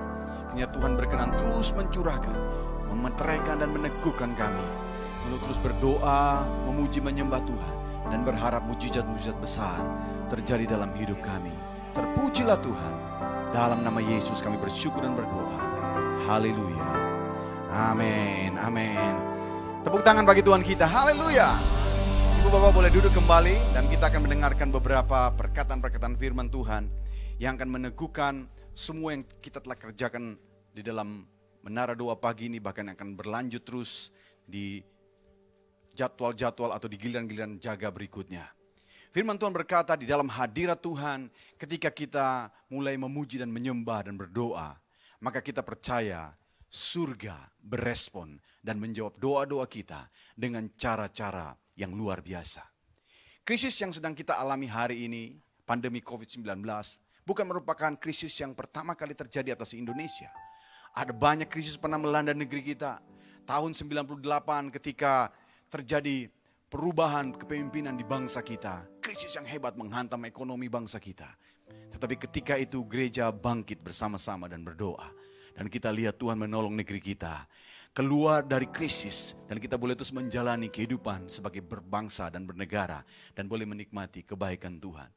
Kiranya 0.51 0.66
Tuhan 0.74 0.93
berkenan 0.99 1.30
terus 1.39 1.70
mencurahkan, 1.78 2.34
memeteraikan 2.91 3.62
dan 3.62 3.70
meneguhkan 3.70 4.34
kami 4.34 4.66
untuk 5.30 5.47
terus 5.47 5.62
berdoa, 5.62 6.43
memuji 6.66 6.99
menyembah 6.99 7.39
Tuhan 7.47 7.78
dan 8.09 8.24
berharap 8.24 8.64
mujizat-mujizat 8.64 9.36
besar 9.40 9.80
terjadi 10.32 10.76
dalam 10.76 10.92
hidup 10.96 11.20
kami. 11.20 11.52
Terpujilah 11.92 12.59
Tuhan. 12.61 12.94
Dalam 13.48 13.80
nama 13.80 13.96
Yesus 14.04 14.44
kami 14.44 14.61
bersyukur 14.61 15.00
dan 15.00 15.16
berdoa. 15.16 15.61
Haleluya. 16.28 16.88
Amin. 17.72 18.52
Amin. 18.61 19.14
Tepuk 19.84 20.04
tangan 20.04 20.28
bagi 20.28 20.44
Tuhan 20.44 20.61
kita. 20.61 20.84
Haleluya. 20.84 21.56
Ibu 22.44 22.48
Bapak 22.52 22.72
boleh 22.76 22.90
duduk 22.92 23.12
kembali 23.16 23.56
dan 23.72 23.88
kita 23.88 24.12
akan 24.12 24.28
mendengarkan 24.28 24.68
beberapa 24.68 25.32
perkataan-perkataan 25.32 26.16
firman 26.16 26.52
Tuhan 26.52 26.88
yang 27.40 27.56
akan 27.56 27.68
meneguhkan 27.80 28.48
semua 28.76 29.16
yang 29.16 29.24
kita 29.42 29.61
telah 29.64 29.76
kerjakan 29.76 30.38
di 30.70 30.84
dalam 30.84 31.26
menara 31.66 31.98
doa 31.98 32.14
pagi 32.14 32.46
ini 32.46 32.62
bahkan 32.62 32.86
akan 32.94 33.18
berlanjut 33.18 33.62
terus 33.66 34.14
di 34.46 34.80
jadwal-jadwal 35.99 36.70
atau 36.70 36.86
di 36.86 36.94
giliran-giliran 36.94 37.59
jaga 37.59 37.90
berikutnya. 37.90 38.46
Firman 39.11 39.34
Tuhan 39.34 39.51
berkata 39.51 39.99
di 39.99 40.07
dalam 40.07 40.30
hadirat 40.30 40.78
Tuhan 40.78 41.26
ketika 41.59 41.90
kita 41.90 42.55
mulai 42.70 42.94
memuji 42.94 43.42
dan 43.42 43.51
menyembah 43.51 44.07
dan 44.07 44.14
berdoa, 44.14 44.78
maka 45.18 45.42
kita 45.42 45.66
percaya 45.66 46.30
surga 46.70 47.51
berespon 47.59 48.38
dan 48.62 48.78
menjawab 48.78 49.18
doa-doa 49.18 49.66
kita 49.66 50.07
dengan 50.38 50.70
cara-cara 50.78 51.57
yang 51.74 51.90
luar 51.96 52.22
biasa. 52.22 52.62
Krisis 53.42 53.74
yang 53.80 53.90
sedang 53.96 54.12
kita 54.12 54.36
alami 54.36 54.68
hari 54.68 55.09
ini, 55.09 55.40
pandemi 55.64 56.05
COVID-19, 56.05 56.61
bukan 57.24 57.46
merupakan 57.49 57.96
krisis 57.96 58.36
yang 58.38 58.53
pertama 58.53 58.92
kali 58.92 59.16
terjadi 59.16 59.57
atas 59.57 59.72
Indonesia. 59.72 60.28
Ada 60.92 61.16
banyak 61.16 61.49
krisis 61.49 61.80
pernah 61.80 61.96
melanda 61.96 62.36
negeri 62.36 62.61
kita. 62.61 63.01
Tahun 63.49 63.72
98 63.72 64.20
ketika 64.68 65.32
terjadi 65.68 66.32
perubahan 66.68 67.32
kepemimpinan 67.32 67.96
di 67.96 68.04
bangsa 68.04 68.40
kita. 68.40 68.88
Krisis 69.00 69.36
yang 69.36 69.44
hebat 69.48 69.76
menghantam 69.76 70.24
ekonomi 70.24 70.68
bangsa 70.68 70.96
kita. 71.00 71.28
Tetapi 71.92 72.16
ketika 72.28 72.56
itu 72.56 72.84
gereja 72.88 73.28
bangkit 73.32 73.80
bersama-sama 73.84 74.48
dan 74.48 74.64
berdoa. 74.64 75.12
Dan 75.56 75.66
kita 75.68 75.92
lihat 75.92 76.16
Tuhan 76.16 76.38
menolong 76.38 76.72
negeri 76.76 77.00
kita. 77.02 77.44
Keluar 77.92 78.46
dari 78.46 78.68
krisis 78.70 79.34
dan 79.50 79.58
kita 79.58 79.74
boleh 79.74 79.98
terus 79.98 80.14
menjalani 80.14 80.70
kehidupan 80.70 81.26
sebagai 81.26 81.64
berbangsa 81.64 82.30
dan 82.30 82.46
bernegara. 82.46 83.02
Dan 83.34 83.50
boleh 83.50 83.66
menikmati 83.68 84.22
kebaikan 84.24 84.78
Tuhan. 84.78 85.10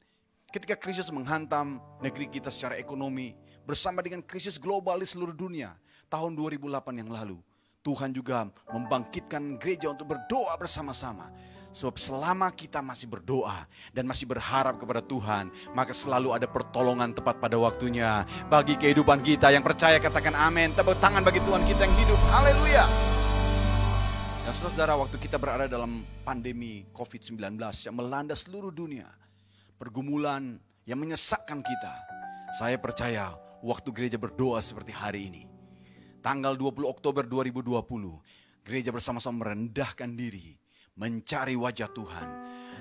Ketika 0.51 0.75
krisis 0.75 1.07
menghantam 1.13 1.79
negeri 2.03 2.27
kita 2.27 2.51
secara 2.51 2.75
ekonomi. 2.75 3.37
Bersama 3.61 4.01
dengan 4.01 4.25
krisis 4.25 4.57
global 4.57 4.99
di 4.99 5.07
seluruh 5.07 5.37
dunia. 5.37 5.77
Tahun 6.09 6.33
2008 6.33 6.91
yang 6.97 7.13
lalu 7.13 7.39
Tuhan 7.81 8.13
juga 8.13 8.45
membangkitkan 8.69 9.57
gereja 9.57 9.89
untuk 9.89 10.13
berdoa 10.13 10.53
bersama-sama. 10.57 11.33
Sebab 11.71 11.95
selama 11.95 12.51
kita 12.51 12.83
masih 12.83 13.07
berdoa 13.07 13.63
dan 13.95 14.03
masih 14.03 14.27
berharap 14.27 14.75
kepada 14.75 14.99
Tuhan, 14.99 15.47
maka 15.71 15.95
selalu 15.95 16.35
ada 16.35 16.43
pertolongan 16.43 17.15
tepat 17.15 17.39
pada 17.39 17.55
waktunya 17.55 18.27
bagi 18.51 18.75
kehidupan 18.75 19.23
kita. 19.23 19.49
Yang 19.55 19.71
percaya 19.71 19.97
katakan 19.97 20.35
amin. 20.35 20.75
Tepuk 20.75 20.99
tangan 20.99 21.23
bagi 21.23 21.39
Tuhan 21.41 21.63
kita 21.63 21.87
yang 21.87 21.95
hidup. 21.95 22.19
Haleluya. 22.27 22.85
Dan 24.41 24.51
saudara-saudara, 24.51 24.93
waktu 24.99 25.15
kita 25.15 25.39
berada 25.39 25.65
dalam 25.71 26.03
pandemi 26.27 26.83
COVID-19 26.91 27.55
yang 27.87 27.95
melanda 27.95 28.35
seluruh 28.35 28.73
dunia, 28.73 29.07
pergumulan 29.79 30.59
yang 30.83 30.99
menyesakkan 30.99 31.63
kita, 31.63 31.93
saya 32.59 32.75
percaya 32.75 33.31
waktu 33.63 33.95
gereja 33.95 34.19
berdoa 34.19 34.59
seperti 34.59 34.91
hari 34.91 35.31
ini, 35.31 35.47
tanggal 36.21 36.53
20 36.53 36.85
Oktober 36.85 37.25
2020, 37.25 37.81
gereja 38.61 38.93
bersama-sama 38.93 39.49
merendahkan 39.49 40.13
diri, 40.13 40.53
mencari 40.95 41.57
wajah 41.57 41.89
Tuhan, 41.89 42.29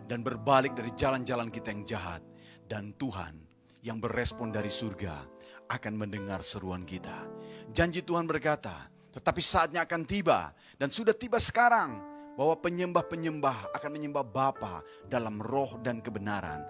dan 0.05 0.20
berbalik 0.20 0.76
dari 0.76 0.93
jalan-jalan 0.93 1.49
kita 1.49 1.72
yang 1.72 1.82
jahat. 1.88 2.22
Dan 2.70 2.95
Tuhan 2.95 3.34
yang 3.82 3.99
berespon 3.99 4.55
dari 4.55 4.70
surga 4.70 5.26
akan 5.66 5.95
mendengar 5.99 6.38
seruan 6.38 6.86
kita. 6.86 7.26
Janji 7.74 8.07
Tuhan 8.07 8.30
berkata, 8.30 8.86
tetapi 9.11 9.43
saatnya 9.43 9.82
akan 9.82 10.07
tiba 10.07 10.55
dan 10.78 10.86
sudah 10.95 11.11
tiba 11.11 11.43
sekarang 11.43 11.99
bahwa 12.38 12.55
penyembah-penyembah 12.62 13.74
akan 13.74 13.91
menyembah 13.91 14.22
Bapa 14.22 14.86
dalam 15.11 15.43
roh 15.43 15.82
dan 15.82 15.99
kebenaran. 15.99 16.62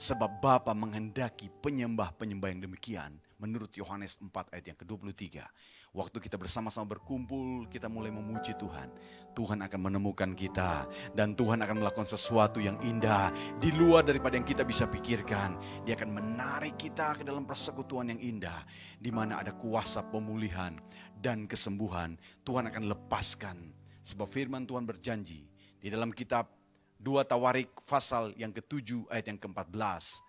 Sebab 0.00 0.40
Bapa 0.40 0.72
menghendaki 0.72 1.52
penyembah-penyembah 1.60 2.48
yang 2.48 2.62
demikian 2.64 3.10
menurut 3.36 3.68
Yohanes 3.76 4.16
4 4.16 4.32
ayat 4.48 4.72
yang 4.72 4.78
ke-23. 4.80 5.44
Waktu 5.90 6.22
kita 6.22 6.38
bersama-sama 6.38 6.94
berkumpul, 6.94 7.66
kita 7.66 7.90
mulai 7.90 8.14
memuji 8.14 8.54
Tuhan. 8.54 8.94
Tuhan 9.34 9.58
akan 9.58 9.90
menemukan 9.90 10.38
kita 10.38 10.86
dan 11.18 11.34
Tuhan 11.34 11.58
akan 11.66 11.82
melakukan 11.82 12.06
sesuatu 12.06 12.62
yang 12.62 12.78
indah 12.86 13.34
di 13.58 13.74
luar 13.74 14.06
daripada 14.06 14.38
yang 14.38 14.46
kita 14.46 14.62
bisa 14.62 14.86
pikirkan. 14.86 15.58
Dia 15.82 15.98
akan 15.98 16.14
menarik 16.14 16.78
kita 16.78 17.18
ke 17.18 17.22
dalam 17.26 17.42
persekutuan 17.42 18.06
yang 18.14 18.22
indah 18.22 18.62
di 19.02 19.10
mana 19.10 19.42
ada 19.42 19.50
kuasa 19.50 20.06
pemulihan 20.06 20.78
dan 21.18 21.50
kesembuhan. 21.50 22.14
Tuhan 22.46 22.70
akan 22.70 22.86
lepaskan 22.86 23.58
sebab 24.06 24.30
firman 24.30 24.70
Tuhan 24.70 24.86
berjanji 24.86 25.42
di 25.82 25.88
dalam 25.90 26.14
kitab 26.14 26.54
2 27.02 27.26
Tawarik 27.26 27.82
pasal 27.82 28.30
yang 28.38 28.54
ke-7 28.54 29.10
ayat 29.10 29.26
yang 29.26 29.42
ke-14. 29.42 30.22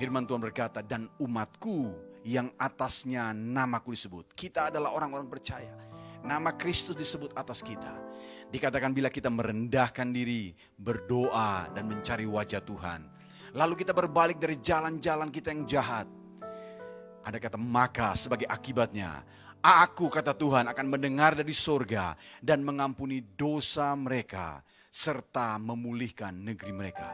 Firman 0.00 0.24
Tuhan 0.24 0.40
berkata, 0.40 0.80
dan 0.80 1.12
umatku 1.20 2.13
yang 2.24 2.48
atasnya 2.56 3.36
namaku 3.36 3.92
disebut. 3.92 4.32
Kita 4.32 4.72
adalah 4.72 4.96
orang-orang 4.96 5.28
percaya. 5.28 5.76
Nama 6.24 6.56
Kristus 6.56 6.96
disebut 6.96 7.36
atas 7.36 7.60
kita. 7.60 8.00
Dikatakan 8.48 8.96
bila 8.96 9.12
kita 9.12 9.28
merendahkan 9.28 10.08
diri, 10.08 10.56
berdoa 10.80 11.68
dan 11.76 11.84
mencari 11.84 12.24
wajah 12.24 12.64
Tuhan. 12.64 13.00
Lalu 13.52 13.84
kita 13.84 13.92
berbalik 13.92 14.40
dari 14.40 14.56
jalan-jalan 14.58 15.28
kita 15.28 15.52
yang 15.52 15.68
jahat. 15.68 16.08
Ada 17.24 17.36
kata 17.36 17.60
maka 17.60 18.16
sebagai 18.16 18.48
akibatnya. 18.48 19.20
Aku 19.64 20.12
kata 20.12 20.36
Tuhan 20.36 20.68
akan 20.68 20.86
mendengar 20.88 21.32
dari 21.32 21.52
surga 21.52 22.16
dan 22.44 22.60
mengampuni 22.60 23.24
dosa 23.24 23.96
mereka 23.96 24.60
serta 24.92 25.56
memulihkan 25.56 26.36
negeri 26.36 26.72
mereka. 26.72 27.08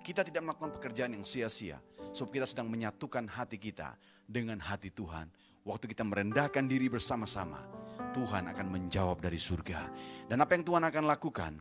Kita 0.00 0.24
tidak 0.24 0.48
melakukan 0.48 0.72
pekerjaan 0.80 1.12
yang 1.12 1.28
sia-sia. 1.28 1.76
Sebab 2.10 2.30
kita 2.34 2.46
sedang 2.46 2.66
menyatukan 2.66 3.30
hati 3.30 3.56
kita 3.56 3.94
dengan 4.26 4.58
hati 4.58 4.90
Tuhan. 4.90 5.30
Waktu 5.62 5.92
kita 5.92 6.02
merendahkan 6.02 6.66
diri 6.66 6.90
bersama-sama, 6.90 7.62
Tuhan 8.10 8.50
akan 8.50 8.66
menjawab 8.66 9.22
dari 9.22 9.38
surga. 9.38 9.86
Dan 10.26 10.42
apa 10.42 10.58
yang 10.58 10.64
Tuhan 10.66 10.82
akan 10.82 11.04
lakukan? 11.06 11.52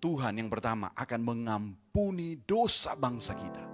Tuhan 0.00 0.40
yang 0.40 0.48
pertama 0.48 0.96
akan 0.96 1.20
mengampuni 1.20 2.40
dosa 2.40 2.96
bangsa 2.96 3.36
kita. 3.36 3.64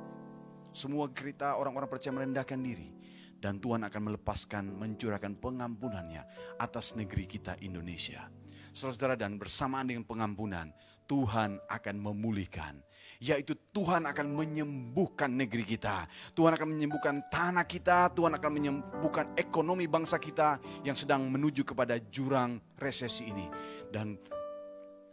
Semua 0.74 1.06
kita 1.14 1.54
orang-orang 1.54 1.86
percaya 1.86 2.12
merendahkan 2.12 2.58
diri. 2.58 2.90
Dan 3.36 3.62
Tuhan 3.62 3.86
akan 3.86 4.02
melepaskan, 4.10 4.64
mencurahkan 4.74 5.38
pengampunannya 5.38 6.24
atas 6.58 6.98
negeri 6.98 7.30
kita 7.30 7.54
Indonesia. 7.62 8.26
Saudara 8.74 9.14
dan 9.14 9.38
bersamaan 9.38 9.86
dengan 9.86 10.02
pengampunan, 10.02 10.72
Tuhan 11.06 11.62
akan 11.70 11.96
memulihkan 11.96 12.82
yaitu 13.20 13.56
Tuhan 13.72 14.04
akan 14.04 14.26
menyembuhkan 14.32 15.32
negeri 15.32 15.64
kita. 15.64 16.08
Tuhan 16.36 16.52
akan 16.56 16.68
menyembuhkan 16.68 17.26
tanah 17.32 17.64
kita, 17.64 18.12
Tuhan 18.12 18.36
akan 18.36 18.50
menyembuhkan 18.52 19.36
ekonomi 19.36 19.88
bangsa 19.88 20.20
kita 20.20 20.60
yang 20.84 20.96
sedang 20.98 21.28
menuju 21.28 21.64
kepada 21.64 21.96
jurang 22.12 22.60
resesi 22.76 23.28
ini. 23.28 23.46
Dan 23.88 24.16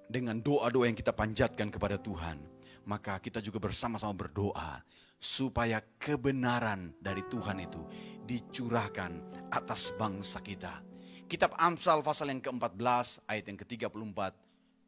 dengan 0.07 0.39
doa-doa 0.39 0.85
yang 0.85 0.97
kita 0.97 1.15
panjatkan 1.15 1.71
kepada 1.71 1.97
Tuhan, 1.97 2.37
maka 2.83 3.19
kita 3.19 3.39
juga 3.39 3.63
bersama-sama 3.63 4.11
berdoa 4.13 4.83
supaya 5.23 5.79
kebenaran 5.95 6.91
dari 6.99 7.23
Tuhan 7.31 7.63
itu 7.63 7.79
dicurahkan 8.27 9.11
atas 9.55 9.95
bangsa 9.95 10.43
kita. 10.43 10.83
Kitab 11.31 11.55
Amsal 11.55 12.03
pasal 12.03 12.29
yang 12.29 12.43
ke-14 12.43 13.23
ayat 13.25 13.45
yang 13.47 13.57
ke-34 13.57 14.19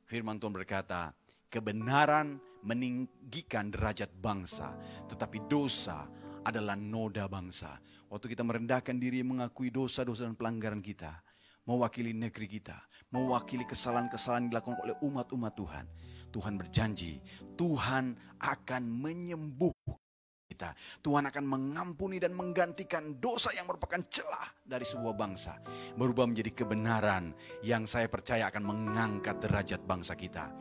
firman 0.06 0.38
Tuhan 0.38 0.54
berkata, 0.54 1.16
kebenaran 1.48 2.38
meninggikan 2.66 3.70
derajat 3.70 4.10
bangsa, 4.18 4.74
tetapi 5.06 5.46
dosa 5.46 6.10
adalah 6.42 6.74
noda 6.74 7.30
bangsa. 7.30 7.78
Waktu 8.10 8.34
kita 8.34 8.42
merendahkan 8.42 8.98
diri 8.98 9.22
mengakui 9.22 9.70
dosa-dosa 9.70 10.26
dan 10.26 10.34
pelanggaran 10.34 10.82
kita, 10.82 11.22
mewakili 11.66 12.14
negeri 12.14 12.46
kita, 12.50 12.78
mewakili 13.14 13.66
kesalahan-kesalahan 13.66 14.50
yang 14.50 14.52
dilakukan 14.54 14.80
oleh 14.82 14.96
umat-umat 15.02 15.54
Tuhan. 15.58 15.86
Tuhan 16.30 16.54
berjanji, 16.60 17.24
Tuhan 17.56 18.18
akan 18.42 18.84
menyembuhkan 18.84 19.98
kita. 20.46 20.72
Tuhan 21.02 21.26
akan 21.28 21.44
mengampuni 21.44 22.22
dan 22.22 22.32
menggantikan 22.38 23.18
dosa 23.18 23.50
yang 23.58 23.66
merupakan 23.66 23.98
celah 24.08 24.54
dari 24.62 24.86
sebuah 24.86 25.18
bangsa. 25.18 25.58
Berubah 25.98 26.30
menjadi 26.30 26.54
kebenaran 26.54 27.34
yang 27.66 27.90
saya 27.90 28.06
percaya 28.06 28.48
akan 28.54 28.64
mengangkat 28.64 29.42
derajat 29.42 29.82
bangsa 29.84 30.14
kita. 30.14 30.54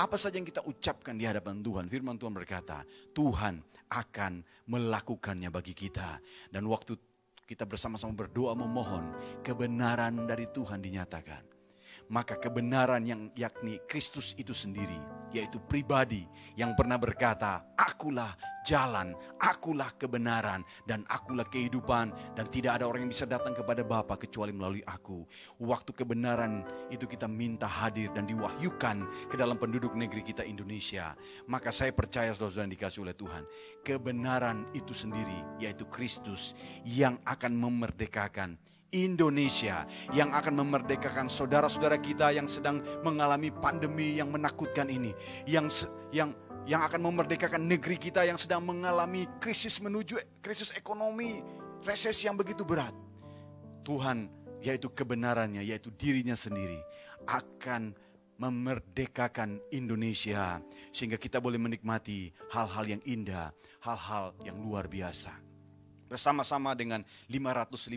Apa 0.00 0.16
saja 0.16 0.40
yang 0.40 0.48
kita 0.48 0.64
ucapkan 0.64 1.12
di 1.14 1.28
hadapan 1.28 1.60
Tuhan, 1.60 1.86
firman 1.86 2.16
Tuhan 2.16 2.32
berkata, 2.32 2.82
Tuhan 3.12 3.60
akan 3.92 4.40
melakukannya 4.66 5.52
bagi 5.52 5.76
kita. 5.76 6.16
Dan 6.48 6.64
waktu 6.72 6.96
kita 7.44 7.68
bersama-sama 7.68 8.16
berdoa 8.16 8.56
memohon, 8.56 9.12
kebenaran 9.44 10.24
dari 10.24 10.48
Tuhan 10.48 10.80
dinyatakan 10.80 11.51
maka 12.10 12.38
kebenaran 12.38 13.04
yang 13.04 13.30
yakni 13.36 13.78
Kristus 13.86 14.34
itu 14.34 14.56
sendiri, 14.56 14.98
yaitu 15.30 15.60
pribadi 15.62 16.28
yang 16.54 16.76
pernah 16.76 17.00
berkata, 17.00 17.64
"Akulah 17.78 18.36
jalan, 18.62 19.16
akulah 19.40 19.90
kebenaran, 19.96 20.62
dan 20.84 21.02
akulah 21.08 21.46
kehidupan, 21.48 22.12
dan 22.36 22.46
tidak 22.48 22.78
ada 22.78 22.86
orang 22.86 23.08
yang 23.08 23.12
bisa 23.12 23.26
datang 23.26 23.56
kepada 23.56 23.82
Bapa 23.82 24.14
kecuali 24.20 24.52
melalui 24.52 24.84
aku." 24.84 25.24
Waktu 25.62 25.90
kebenaran 25.96 26.66
itu 26.92 27.08
kita 27.08 27.26
minta 27.26 27.66
hadir 27.66 28.12
dan 28.12 28.28
diwahyukan 28.28 29.30
ke 29.32 29.36
dalam 29.38 29.56
penduduk 29.56 29.96
negeri 29.96 30.22
kita 30.22 30.44
Indonesia. 30.44 31.16
Maka 31.48 31.72
saya 31.72 31.94
percaya 31.96 32.32
saudara-saudara 32.36 32.72
dikasih 32.72 33.00
oleh 33.04 33.16
Tuhan, 33.16 33.42
kebenaran 33.82 34.68
itu 34.76 34.92
sendiri 34.92 35.40
yaitu 35.58 35.88
Kristus 35.88 36.52
yang 36.84 37.16
akan 37.24 37.56
memerdekakan 37.56 38.60
Indonesia 38.92 39.88
yang 40.12 40.36
akan 40.36 40.60
memerdekakan 40.60 41.32
saudara-saudara 41.32 41.96
kita 41.96 42.28
yang 42.36 42.44
sedang 42.44 42.84
mengalami 43.00 43.48
pandemi 43.48 44.20
yang 44.20 44.28
menakutkan 44.28 44.92
ini, 44.92 45.16
yang 45.48 45.72
yang 46.12 46.36
yang 46.68 46.84
akan 46.84 47.00
memerdekakan 47.08 47.64
negeri 47.64 47.96
kita 47.98 48.22
yang 48.22 48.36
sedang 48.36 48.62
mengalami 48.62 49.26
krisis 49.40 49.80
menuju 49.80 50.20
krisis 50.44 50.76
ekonomi, 50.76 51.40
resesi 51.82 52.28
yang 52.28 52.36
begitu 52.36 52.62
berat. 52.62 52.92
Tuhan, 53.82 54.30
yaitu 54.60 54.92
kebenarannya, 54.92 55.64
yaitu 55.64 55.90
dirinya 55.96 56.36
sendiri 56.36 56.78
akan 57.26 57.96
memerdekakan 58.36 59.58
Indonesia 59.72 60.60
sehingga 60.92 61.16
kita 61.16 61.40
boleh 61.40 61.58
menikmati 61.58 62.30
hal-hal 62.52 62.84
yang 62.86 63.02
indah, 63.08 63.56
hal-hal 63.82 64.36
yang 64.44 64.60
luar 64.60 64.86
biasa 64.86 65.51
bersama-sama 66.12 66.76
dengan 66.76 67.00
555 67.32 67.88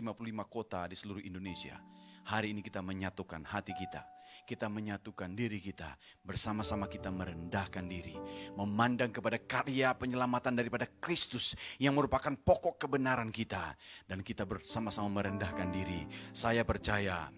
kota 0.48 0.88
di 0.88 0.96
seluruh 0.96 1.20
Indonesia. 1.20 1.76
Hari 2.24 2.56
ini 2.56 2.64
kita 2.64 2.80
menyatukan 2.80 3.44
hati 3.44 3.76
kita. 3.76 4.08
Kita 4.48 4.72
menyatukan 4.72 5.36
diri 5.36 5.60
kita. 5.60 5.92
Bersama-sama 6.24 6.88
kita 6.88 7.12
merendahkan 7.12 7.84
diri. 7.84 8.16
Memandang 8.56 9.12
kepada 9.12 9.36
karya 9.36 9.92
penyelamatan 9.92 10.56
daripada 10.56 10.88
Kristus 10.88 11.52
yang 11.76 11.92
merupakan 11.92 12.32
pokok 12.32 12.88
kebenaran 12.88 13.28
kita. 13.28 13.76
Dan 14.08 14.24
kita 14.24 14.48
bersama-sama 14.48 15.20
merendahkan 15.20 15.68
diri. 15.68 16.08
Saya 16.32 16.64
percaya 16.64 17.28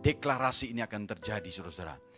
deklarasi 0.00 0.72
ini 0.72 0.80
akan 0.80 1.12
terjadi 1.12 1.52
saudara-saudara 1.52 2.11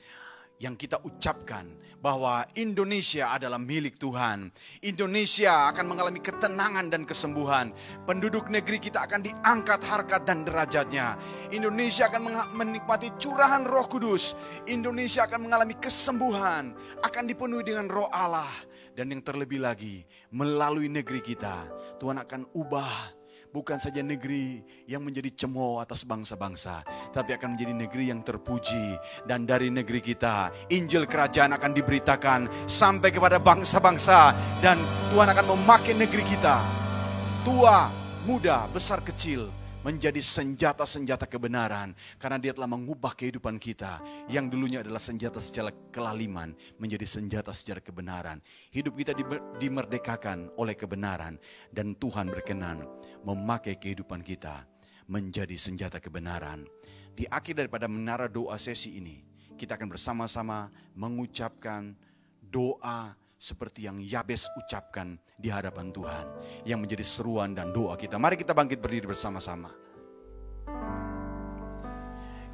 yang 0.64 0.80
kita 0.80 0.96
ucapkan 1.04 1.68
bahwa 2.00 2.44
Indonesia 2.56 3.32
adalah 3.36 3.60
milik 3.60 4.00
Tuhan. 4.00 4.48
Indonesia 4.80 5.68
akan 5.72 5.84
mengalami 5.88 6.20
ketenangan 6.24 6.88
dan 6.88 7.04
kesembuhan. 7.04 7.72
Penduduk 8.08 8.48
negeri 8.48 8.80
kita 8.80 9.04
akan 9.04 9.20
diangkat 9.24 9.80
harkat 9.84 10.24
dan 10.24 10.44
derajatnya. 10.48 11.20
Indonesia 11.52 12.08
akan 12.08 12.52
menikmati 12.56 13.12
curahan 13.20 13.64
Roh 13.64 13.88
Kudus. 13.88 14.32
Indonesia 14.68 15.28
akan 15.28 15.48
mengalami 15.48 15.76
kesembuhan, 15.76 16.72
akan 17.04 17.24
dipenuhi 17.24 17.64
dengan 17.68 17.88
Roh 17.88 18.08
Allah. 18.08 18.48
Dan 18.96 19.12
yang 19.12 19.24
terlebih 19.24 19.60
lagi, 19.64 20.04
melalui 20.32 20.88
negeri 20.92 21.24
kita, 21.24 21.68
Tuhan 21.98 22.20
akan 22.20 22.52
ubah 22.52 23.23
bukan 23.54 23.78
saja 23.78 24.02
negeri 24.02 24.66
yang 24.90 25.06
menjadi 25.06 25.46
cemooh 25.46 25.78
atas 25.78 26.02
bangsa-bangsa, 26.02 26.82
tapi 27.14 27.38
akan 27.38 27.54
menjadi 27.54 27.70
negeri 27.70 28.10
yang 28.10 28.26
terpuji. 28.26 28.98
Dan 29.22 29.46
dari 29.46 29.70
negeri 29.70 30.02
kita, 30.02 30.50
Injil 30.74 31.06
kerajaan 31.06 31.54
akan 31.54 31.70
diberitakan 31.70 32.66
sampai 32.66 33.14
kepada 33.14 33.38
bangsa-bangsa. 33.38 34.34
Dan 34.58 34.82
Tuhan 35.14 35.30
akan 35.30 35.54
memakai 35.54 35.94
negeri 35.94 36.26
kita, 36.26 36.58
tua, 37.46 37.86
muda, 38.26 38.66
besar, 38.74 38.98
kecil, 39.06 39.46
menjadi 39.84 40.18
senjata-senjata 40.24 41.28
kebenaran 41.28 41.92
karena 42.16 42.40
dia 42.40 42.56
telah 42.56 42.66
mengubah 42.72 43.12
kehidupan 43.12 43.60
kita 43.60 44.00
yang 44.32 44.48
dulunya 44.48 44.80
adalah 44.80 44.98
senjata 44.98 45.44
secara 45.44 45.68
kelaliman 45.92 46.56
menjadi 46.80 47.04
senjata 47.04 47.52
secara 47.52 47.84
kebenaran. 47.84 48.40
Hidup 48.72 48.96
kita 48.96 49.12
dimerdekakan 49.60 50.56
oleh 50.56 50.72
kebenaran 50.72 51.36
dan 51.68 51.92
Tuhan 52.00 52.32
berkenan 52.32 52.80
memakai 53.24 53.80
kehidupan 53.80 54.20
kita 54.20 54.68
menjadi 55.08 55.56
senjata 55.56 56.00
kebenaran. 56.00 56.64
Di 57.16 57.24
akhir 57.28 57.64
daripada 57.64 57.88
menara 57.88 58.28
doa 58.28 58.56
sesi 58.60 59.00
ini, 59.00 59.24
kita 59.56 59.78
akan 59.78 59.88
bersama-sama 59.88 60.68
mengucapkan 60.98 61.94
doa 62.40 63.14
seperti 63.38 63.84
yang 63.84 64.00
Yabes 64.00 64.48
ucapkan 64.56 65.20
di 65.36 65.52
hadapan 65.52 65.92
Tuhan 65.92 66.26
yang 66.64 66.80
menjadi 66.80 67.04
seruan 67.04 67.52
dan 67.52 67.70
doa 67.70 67.94
kita. 68.00 68.16
Mari 68.16 68.40
kita 68.40 68.56
bangkit 68.56 68.80
berdiri 68.80 69.04
bersama-sama. 69.04 69.68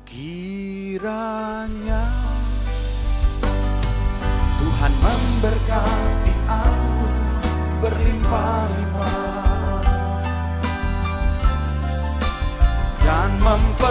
Kiranya 0.03 2.03
Tuhan 4.59 4.93
memberkati 4.99 6.35
aku 6.51 7.07
berlimpah-limpah 7.81 9.30
dan 13.11 13.35
memperluas 13.43 13.91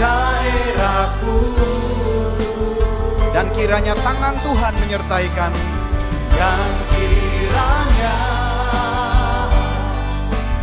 daerahku. 0.00 1.36
Dan 3.36 3.52
kiranya 3.52 3.92
tangan 4.00 4.40
Tuhan 4.40 4.72
menyertai 4.80 5.28
kami. 5.36 5.64
Dan 6.32 6.70
kiranya 6.96 8.16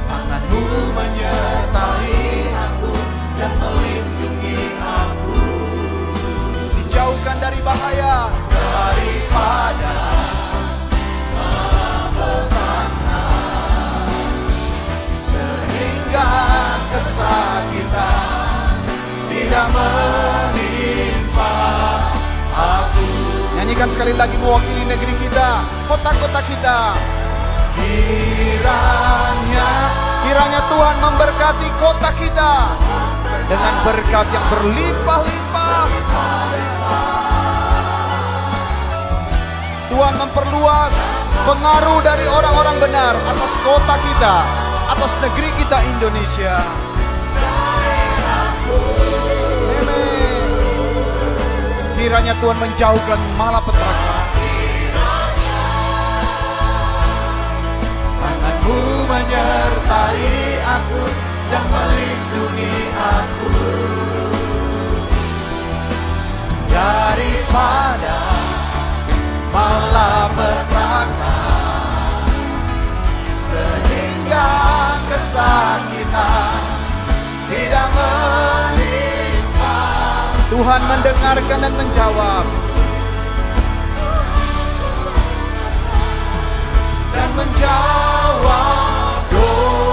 tanganmu 0.09 0.65
menyertai 0.97 2.17
aku 2.57 2.89
dan 3.37 3.53
melindungi 3.61 4.81
aku. 4.81 5.37
Dijauhkan 6.81 7.37
dari 7.37 7.61
bahaya 7.61 8.33
menimpa 19.71 21.53
aku. 22.51 23.07
Nyanyikan 23.55 23.87
sekali 23.87 24.11
lagi 24.11 24.35
mewakili 24.35 24.83
negeri 24.83 25.15
kita, 25.23 25.63
kota-kota 25.87 26.41
kita. 26.43 26.99
Kiranya, 27.75 29.71
kiranya 30.23 30.61
Tuhan 30.71 30.95
memberkati 30.99 31.69
kota 31.79 32.09
kita 32.19 32.71
dengan 33.51 33.73
berkat 33.83 34.27
yang 34.31 34.45
berlimpah-limpah. 34.51 35.87
Tuhan 39.95 40.15
memperluas 40.19 40.91
pengaruh 41.47 41.99
dari 42.03 42.27
orang-orang 42.27 42.75
benar 42.83 43.15
atas 43.31 43.53
kota 43.63 43.95
kita, 44.03 44.35
atas 44.91 45.11
negeri 45.23 45.51
kita 45.55 45.77
Indonesia. 45.95 46.59
Kiranya 52.05 52.37
Tuhan 52.37 52.53
menjauhkan 52.61 53.17
malapetaka. 53.33 54.17
Tanganmu 58.21 59.09
menyertai 59.09 60.37
aku 60.61 61.01
dan 61.49 61.65
melindungi 61.65 62.77
aku 62.93 63.57
daripada 66.69 68.21
malapetaka 69.49 71.41
sehingga 73.33 74.53
kesakitan 75.09 76.53
tidak 77.49 77.89
menimpa 77.97 78.74
Tuhan 80.55 80.87
mendengarkan 80.87 81.67
dan 81.67 81.73
menjawab. 81.75 82.47
Dan 87.11 87.29
menjawab 87.35 89.19
doaku. 89.35 89.91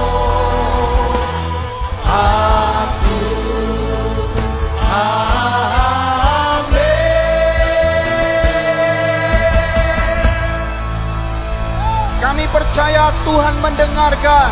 Kami 12.22 12.46
percaya 12.54 13.10
Tuhan 13.26 13.54
mendengarkan 13.58 14.50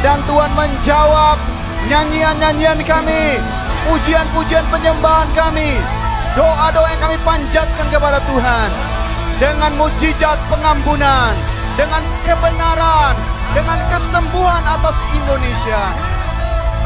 dan 0.00 0.16
Tuhan 0.24 0.48
menjawab 0.56 1.36
nyanyian-nyanyian 1.92 2.80
kami 2.88 3.36
pujian-pujian 3.88 4.66
penyembahan 4.70 5.28
kami, 5.34 5.80
doa-doa 6.38 6.88
yang 6.90 7.02
kami 7.02 7.16
panjatkan 7.26 7.86
kepada 7.90 8.18
Tuhan. 8.24 8.68
Dengan 9.42 9.72
mujizat 9.74 10.38
pengampunan, 10.46 11.34
dengan 11.74 12.02
kebenaran, 12.22 13.14
dengan 13.52 13.78
kesembuhan 13.90 14.64
atas 14.64 14.96
Indonesia. 15.18 15.82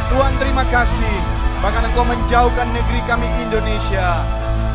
Tuhan 0.09 0.33
terima 0.41 0.65
kasih, 0.73 1.17
bahkan 1.61 1.85
Engkau 1.85 2.07
menjauhkan 2.07 2.69
negeri 2.73 3.01
kami 3.05 3.29
Indonesia 3.45 4.23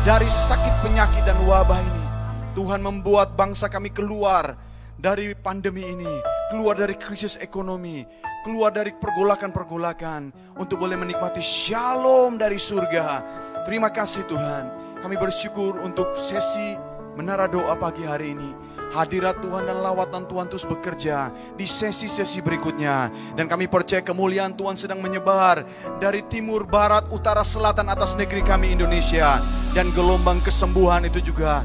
dari 0.06 0.28
sakit 0.28 0.74
penyakit 0.84 1.26
dan 1.26 1.36
wabah 1.42 1.80
ini. 1.80 2.04
Tuhan 2.52 2.84
membuat 2.84 3.32
bangsa 3.34 3.66
kami 3.72 3.90
keluar 3.90 4.54
dari 4.94 5.32
pandemi 5.34 5.88
ini, 5.88 6.12
keluar 6.52 6.76
dari 6.76 6.94
krisis 6.94 7.40
ekonomi, 7.40 8.04
keluar 8.42 8.74
dari 8.74 8.90
pergolakan-pergolakan 8.90 10.34
untuk 10.58 10.82
boleh 10.82 10.98
menikmati 10.98 11.38
shalom 11.38 12.34
dari 12.36 12.58
surga. 12.58 13.22
Terima 13.62 13.88
kasih 13.88 14.26
Tuhan. 14.26 14.64
Kami 14.98 15.14
bersyukur 15.18 15.78
untuk 15.82 16.18
sesi 16.18 16.74
menara 17.14 17.46
doa 17.46 17.78
pagi 17.78 18.02
hari 18.02 18.34
ini. 18.34 18.50
Hadirat 18.92 19.40
Tuhan 19.40 19.64
dan 19.64 19.80
lawatan 19.80 20.28
Tuhan 20.28 20.52
terus 20.52 20.68
bekerja 20.68 21.32
di 21.56 21.64
sesi-sesi 21.64 22.44
berikutnya. 22.44 23.08
Dan 23.32 23.48
kami 23.48 23.64
percaya 23.64 24.04
kemuliaan 24.04 24.52
Tuhan 24.52 24.76
sedang 24.76 25.00
menyebar 25.00 25.64
dari 25.96 26.20
timur, 26.28 26.68
barat, 26.68 27.08
utara, 27.08 27.40
selatan 27.40 27.88
atas 27.88 28.18
negeri 28.20 28.44
kami 28.44 28.76
Indonesia. 28.76 29.40
Dan 29.72 29.88
gelombang 29.96 30.44
kesembuhan 30.44 31.08
itu 31.08 31.24
juga 31.24 31.64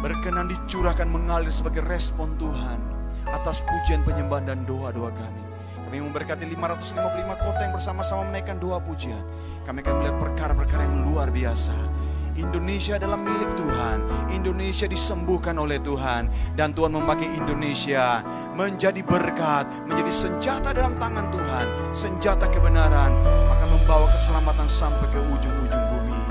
berkenan 0.00 0.48
dicurahkan 0.48 1.08
mengalir 1.08 1.52
sebagai 1.52 1.84
respon 1.84 2.32
Tuhan 2.40 2.80
atas 3.28 3.60
pujian 3.60 4.00
penyembahan 4.04 4.48
dan 4.48 4.58
doa-doa 4.64 5.12
kami. 5.12 5.53
Kami 5.94 6.10
memberkati 6.10 6.50
555 6.58 7.38
kota 7.38 7.60
yang 7.62 7.70
bersama-sama 7.70 8.26
menaikkan 8.26 8.58
doa 8.58 8.82
pujian. 8.82 9.22
Kami 9.62 9.78
akan 9.78 10.02
melihat 10.02 10.18
perkara-perkara 10.18 10.90
yang 10.90 11.06
luar 11.06 11.30
biasa. 11.30 11.70
Indonesia 12.34 12.98
adalah 12.98 13.14
milik 13.14 13.54
Tuhan. 13.54 14.02
Indonesia 14.34 14.90
disembuhkan 14.90 15.54
oleh 15.54 15.78
Tuhan 15.78 16.26
dan 16.58 16.74
Tuhan 16.74 16.98
memakai 16.98 17.30
Indonesia 17.38 18.26
menjadi 18.58 19.06
berkat, 19.06 19.70
menjadi 19.86 20.10
senjata 20.10 20.74
dalam 20.74 20.98
tangan 20.98 21.30
Tuhan, 21.30 21.66
senjata 21.94 22.50
kebenaran 22.50 23.14
akan 23.54 23.68
membawa 23.78 24.10
keselamatan 24.18 24.66
sampai 24.66 25.06
ke 25.14 25.20
ujung-ujung 25.30 25.84
bumi. 25.94 26.22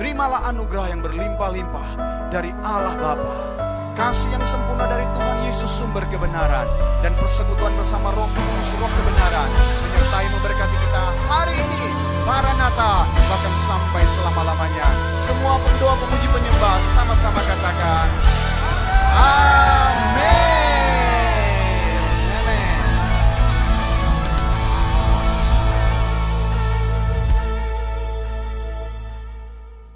Terimalah 0.00 0.48
anugerah 0.48 0.88
yang 0.88 1.04
berlimpah-limpah 1.04 1.88
dari 2.32 2.48
Allah 2.64 2.96
Bapa. 2.96 3.75
Kasih 3.96 4.28
yang 4.28 4.44
sempurna 4.44 4.84
dari 4.84 5.08
Tuhan 5.16 5.40
Yesus 5.48 5.72
sumber 5.72 6.04
kebenaran 6.12 6.68
dan 7.00 7.16
persekutuan 7.16 7.72
bersama 7.80 8.12
Roh 8.12 8.28
Kudus 8.28 8.68
Roh 8.76 8.92
kebenaran 8.92 9.48
menyertai 9.88 10.28
memberkati 10.36 10.76
kita 10.84 11.04
hari 11.32 11.56
ini 11.56 11.96
Maranatha 12.28 13.08
bahkan 13.08 13.54
sampai 13.64 14.04
selama-lamanya. 14.04 14.84
Semua 15.24 15.56
pendoa 15.56 15.96
pemuji 15.96 16.28
penyembah 16.28 16.76
sama-sama 16.92 17.40
katakan 17.40 18.08
Amin. 19.16 20.25